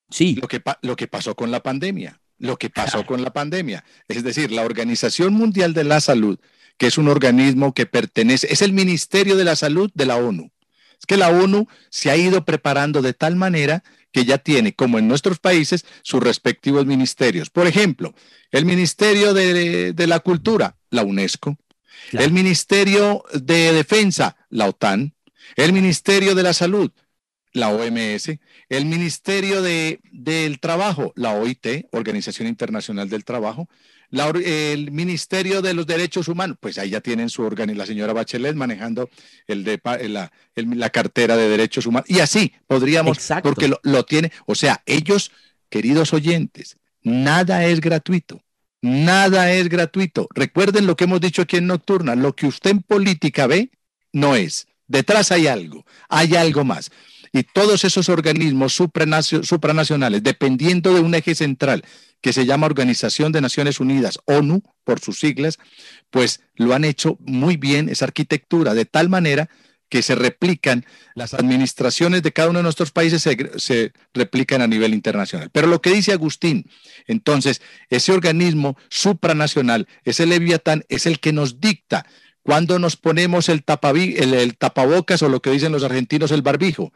[0.09, 0.35] Sí.
[0.35, 2.19] Lo que, lo que pasó con la pandemia.
[2.37, 3.85] Lo que pasó con la pandemia.
[4.07, 6.39] Es decir, la Organización Mundial de la Salud,
[6.77, 10.51] que es un organismo que pertenece, es el Ministerio de la Salud de la ONU.
[10.99, 14.99] Es que la ONU se ha ido preparando de tal manera que ya tiene, como
[14.99, 17.49] en nuestros países, sus respectivos ministerios.
[17.49, 18.13] Por ejemplo,
[18.51, 21.57] el Ministerio de, la Cultura, la UNESCO.
[22.11, 25.13] El Ministerio de Defensa, la OTAN.
[25.55, 26.91] El Ministerio de la Salud,
[27.53, 28.39] la OMS.
[28.69, 33.69] El Ministerio de, del Trabajo, la OIT, Organización Internacional del Trabajo
[34.11, 38.55] el Ministerio de los Derechos Humanos, pues ahí ya tienen su órgano, la señora Bachelet
[38.55, 39.09] manejando
[39.47, 42.09] el de, la, la, cartera de derechos humanos.
[42.09, 45.31] Y así podríamos, porque lo, lo tiene, o sea, ellos,
[45.69, 48.41] queridos oyentes, nada es gratuito.
[48.81, 50.27] Nada es gratuito.
[50.33, 52.15] Recuerden lo que hemos dicho aquí en Nocturna.
[52.15, 53.69] Lo que usted en política ve,
[54.11, 54.67] no es.
[54.87, 56.91] Detrás hay algo, hay algo más.
[57.31, 61.85] Y todos esos organismos supranacionales, dependiendo de un eje central,
[62.21, 65.57] que se llama Organización de Naciones Unidas, ONU, por sus siglas,
[66.09, 69.49] pues lo han hecho muy bien, esa arquitectura, de tal manera
[69.91, 74.93] que se replican, las administraciones de cada uno de nuestros países se, replican a nivel
[74.93, 75.49] internacional.
[75.51, 76.69] Pero lo que dice Agustín,
[77.07, 82.05] entonces, ese organismo supranacional, ese Leviatán, es el que nos dicta
[82.43, 86.91] cuándo nos ponemos el, el tapabocas o lo que dicen los argentinos, el barbijo.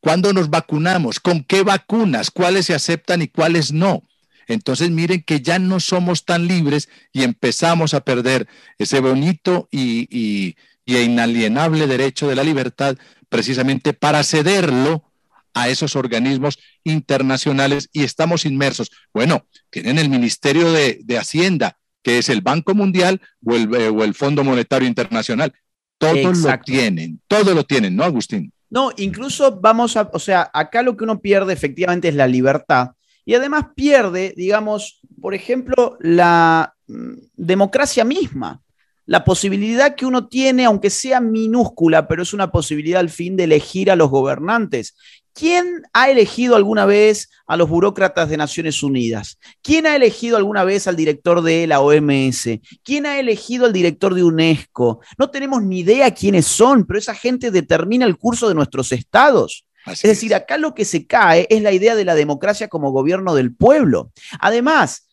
[0.00, 1.20] ¿Cuándo, nos vacunamos?
[1.20, 2.30] ¿Con qué vacunas?
[2.30, 4.02] ¿Cuáles se aceptan y cuáles no?
[4.46, 8.46] Entonces miren que ya no somos tan libres y empezamos a perder
[8.78, 10.56] ese bonito y, y,
[10.86, 12.96] inalienable derecho de la libertad
[13.28, 15.10] precisamente para cederlo
[15.52, 18.92] a esos organismos internacionales y estamos inmersos.
[19.12, 24.14] Bueno, tienen el Ministerio de, Hacienda, que es el Banco Mundial o el, o el
[24.14, 25.52] Fondo Monetario Internacional.
[25.98, 28.52] Todos lo tienen, todo lo tienen, ¿no, Agustín?
[28.70, 32.90] No, incluso vamos a, o sea, acá lo que uno pierde efectivamente es la libertad
[33.24, 38.62] y además pierde, digamos, por ejemplo, la mm, democracia misma,
[39.06, 43.44] la posibilidad que uno tiene, aunque sea minúscula, pero es una posibilidad al fin de
[43.44, 44.96] elegir a los gobernantes.
[45.32, 49.38] ¿Quién ha elegido alguna vez a los burócratas de Naciones Unidas?
[49.62, 52.58] ¿Quién ha elegido alguna vez al director de la OMS?
[52.82, 55.00] ¿Quién ha elegido al director de UNESCO?
[55.18, 59.66] No tenemos ni idea quiénes son, pero esa gente determina el curso de nuestros estados.
[59.86, 63.34] es decir, acá lo que se cae es la idea de la democracia como gobierno
[63.34, 64.12] del pueblo.
[64.40, 65.06] Además,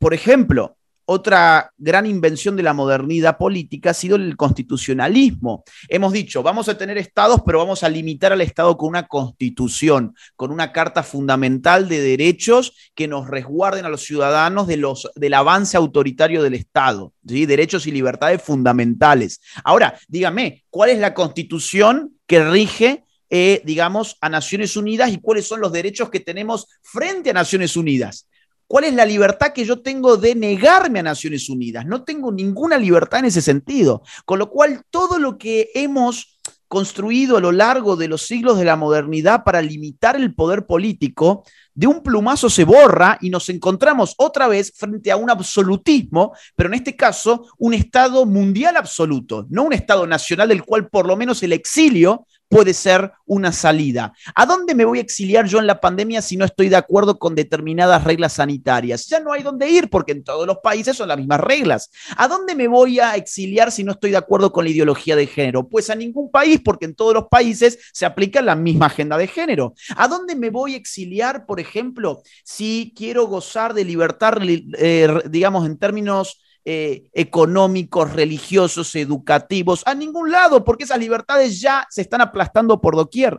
[0.00, 0.76] por ejemplo,
[1.06, 5.64] otra gran invención de la modernidad política ha sido el constitucionalismo.
[5.88, 10.14] Hemos dicho, vamos a tener estados, pero vamos a limitar al Estado con una constitución,
[10.36, 16.42] con una carta fundamental de derechos que nos resguarden a los ciudadanos del avance autoritario
[16.42, 17.46] del Estado, ¿sí?
[17.46, 19.40] derechos y libertades fundamentales.
[19.64, 25.48] Ahora, dígame, ¿cuál es la constitución que rige eh, digamos, a Naciones Unidas y cuáles
[25.48, 28.28] son los derechos que tenemos frente a Naciones Unidas.
[28.74, 31.86] ¿Cuál es la libertad que yo tengo de negarme a Naciones Unidas?
[31.86, 34.02] No tengo ninguna libertad en ese sentido.
[34.24, 38.64] Con lo cual, todo lo que hemos construido a lo largo de los siglos de
[38.64, 44.14] la modernidad para limitar el poder político, de un plumazo se borra y nos encontramos
[44.18, 49.62] otra vez frente a un absolutismo, pero en este caso un Estado mundial absoluto, no
[49.62, 54.12] un Estado nacional del cual por lo menos el exilio puede ser una salida.
[54.32, 57.18] ¿A dónde me voy a exiliar yo en la pandemia si no estoy de acuerdo
[57.18, 59.08] con determinadas reglas sanitarias?
[59.08, 61.90] Ya no hay dónde ir porque en todos los países son las mismas reglas.
[62.16, 65.26] ¿A dónde me voy a exiliar si no estoy de acuerdo con la ideología de
[65.26, 65.68] género?
[65.68, 69.26] Pues a ningún país porque en todos los países se aplica la misma agenda de
[69.26, 69.74] género.
[69.96, 74.34] ¿A dónde me voy a exiliar, por ejemplo, si quiero gozar de libertad,
[74.78, 81.86] eh, digamos, en términos eh, económicos, religiosos, educativos, a ningún lado, porque esas libertades ya
[81.90, 83.38] se están aplastando por doquier.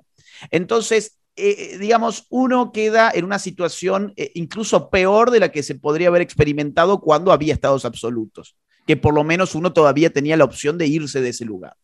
[0.52, 5.74] Entonces, eh, eh, digamos, uno queda en una situación incluso peor de la que se
[5.74, 10.46] podría haber experimentado cuando había estados absolutos, que por lo menos uno todavía tenía la
[10.46, 11.76] opción de irse de ese lugar.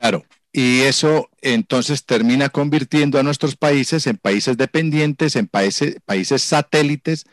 [0.00, 6.42] Claro, y eso entonces termina convirtiendo a nuestros países en países dependientes, en países, países
[6.42, 7.24] satélites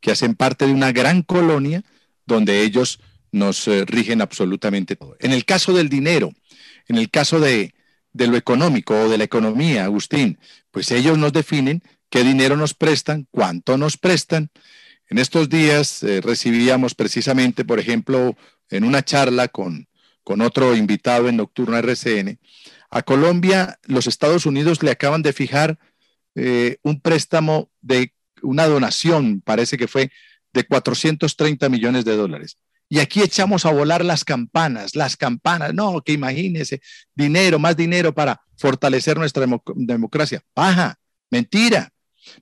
[0.00, 1.82] que hacen parte de una gran colonia
[2.26, 3.00] donde ellos
[3.32, 5.16] nos eh, rigen absolutamente todo.
[5.20, 6.32] En el caso del dinero,
[6.88, 7.74] en el caso de,
[8.12, 10.38] lo económico o de la economía, Agustín,
[10.70, 14.50] pues ellos nos definen qué dinero nos prestan, cuánto nos prestan.
[15.08, 18.36] En estos días eh, recibíamos precisamente, por ejemplo,
[18.70, 19.88] en una charla con,
[20.22, 22.38] con otro invitado en Nocturna RCN,
[22.90, 25.78] a Colombia los Estados Unidos le acaban de fijar
[26.36, 28.12] eh, un préstamo de
[28.42, 30.12] una donación, parece que fue
[30.54, 32.56] de 430 millones de dólares.
[32.88, 35.74] Y aquí echamos a volar las campanas, las campanas.
[35.74, 36.80] No, que imagínese,
[37.14, 40.42] dinero, más dinero para fortalecer nuestra democracia.
[40.54, 40.98] Baja,
[41.30, 41.90] mentira.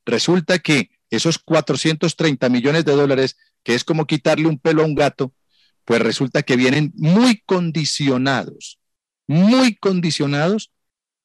[0.05, 4.95] Resulta que esos 430 millones de dólares, que es como quitarle un pelo a un
[4.95, 5.33] gato,
[5.85, 8.79] pues resulta que vienen muy condicionados,
[9.27, 10.71] muy condicionados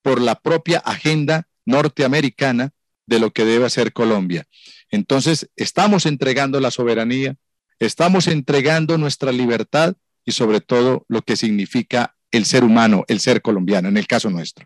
[0.01, 2.71] por la propia agenda norteamericana
[3.05, 4.47] de lo que debe hacer Colombia.
[4.91, 7.35] Entonces, estamos entregando la soberanía,
[7.79, 13.41] estamos entregando nuestra libertad y sobre todo lo que significa el ser humano, el ser
[13.41, 14.65] colombiano, en el caso nuestro.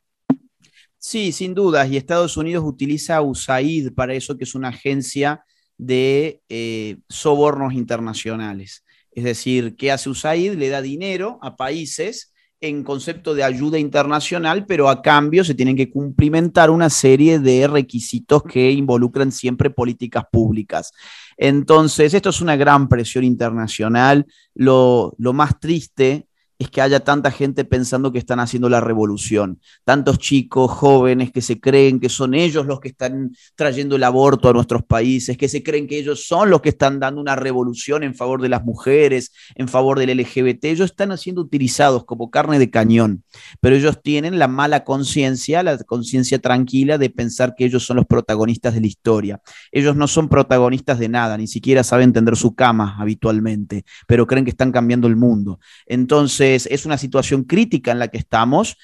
[0.97, 1.89] Sí, sin dudas.
[1.89, 5.43] Y Estados Unidos utiliza USAID para eso, que es una agencia
[5.78, 8.84] de eh, sobornos internacionales.
[9.11, 10.53] Es decir, ¿qué hace USAID?
[10.53, 12.30] Le da dinero a países
[12.62, 17.68] en concepto de ayuda internacional, pero a cambio se tienen que cumplimentar una serie de
[17.68, 20.93] requisitos que involucran siempre políticas públicas.
[21.38, 24.28] Entonces, esto es una gran presión internacional.
[24.53, 26.28] Lo, lo más triste
[26.62, 29.59] es que haya tanta gente pensando que están haciendo la revolución.
[29.84, 34.47] Tantos chicos, jóvenes que se creen que son ellos los que están trayendo el aborto
[34.47, 38.03] a nuestros países, que se creen que ellos son los que están dando una revolución
[38.03, 40.66] en favor de las mujeres, en favor del LGBT.
[40.66, 43.24] Ellos están siendo utilizados como carne de cañón,
[43.59, 48.05] pero ellos tienen la mala conciencia, la conciencia tranquila de pensar que ellos son los
[48.05, 49.41] protagonistas de la historia.
[49.72, 54.45] Ellos no son protagonistas de nada, ni siquiera saben tender su cama habitualmente, pero creen
[54.45, 55.59] que están cambiando el mundo.
[55.88, 58.78] Entonces, es una situación crítica en la que estamos.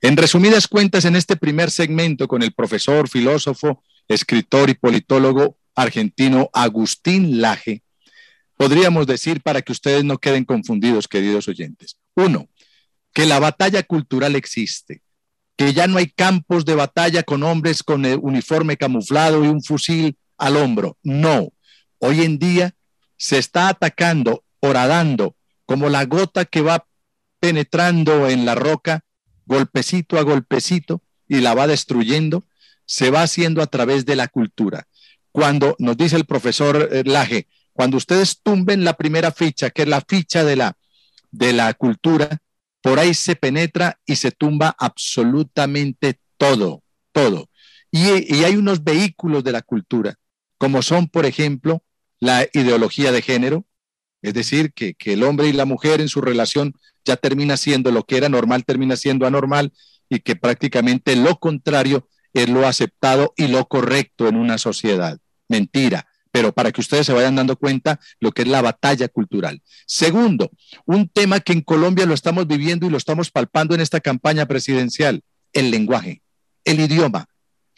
[0.00, 6.50] En resumidas cuentas, en este primer segmento con el profesor, filósofo, escritor y politólogo argentino
[6.52, 7.82] Agustín Laje,
[8.56, 11.96] podríamos decir para que ustedes no queden confundidos, queridos oyentes.
[12.14, 12.48] Uno,
[13.12, 15.02] que la batalla cultural existe,
[15.56, 19.62] que ya no hay campos de batalla con hombres con el uniforme camuflado y un
[19.62, 20.98] fusil al hombro.
[21.02, 21.52] No,
[21.98, 22.74] hoy en día
[23.16, 25.36] se está atacando, horadando,
[25.66, 26.86] como la gota que va
[27.42, 29.00] penetrando en la roca
[29.46, 32.44] golpecito a golpecito y la va destruyendo,
[32.86, 34.86] se va haciendo a través de la cultura.
[35.32, 39.88] Cuando nos dice el profesor eh, Laje, cuando ustedes tumben la primera ficha, que es
[39.88, 40.76] la ficha de la,
[41.32, 42.38] de la cultura,
[42.80, 47.48] por ahí se penetra y se tumba absolutamente todo, todo.
[47.90, 50.14] Y, y hay unos vehículos de la cultura,
[50.58, 51.82] como son, por ejemplo,
[52.20, 53.66] la ideología de género,
[54.22, 57.90] es decir, que, que, el hombre y la mujer en su relación ya termina siendo
[57.90, 59.72] lo que era normal, termina siendo anormal
[60.08, 65.18] y que prácticamente lo contrario es lo aceptado y lo correcto en una sociedad.
[65.48, 69.62] Mentira, pero para que ustedes se vayan dando cuenta lo que es la batalla cultural.
[69.86, 70.50] Segundo,
[70.86, 74.46] un tema que en Colombia lo estamos viviendo y lo estamos palpando en esta campaña
[74.46, 76.22] presidencial, el lenguaje,
[76.64, 77.26] el idioma.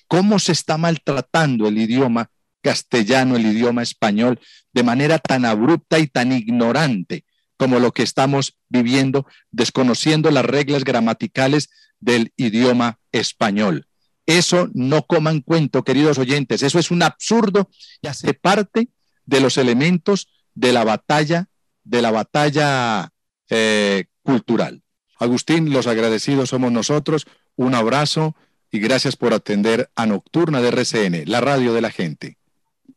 [0.07, 2.30] ¿Cómo se está maltratando el idioma
[2.64, 4.40] castellano, el idioma español,
[4.72, 7.24] de manera tan abrupta y tan ignorante?
[7.56, 13.86] como lo que estamos viviendo, desconociendo las reglas gramaticales del idioma español.
[14.26, 18.88] Eso no coman cuento, queridos oyentes, eso es un absurdo y hace parte
[19.26, 21.48] de los elementos de la batalla,
[21.84, 23.10] de la batalla
[23.50, 24.82] eh, cultural.
[25.18, 27.26] Agustín, los agradecidos somos nosotros.
[27.56, 28.34] Un abrazo
[28.70, 32.38] y gracias por atender a Nocturna de RCN, la radio de la gente.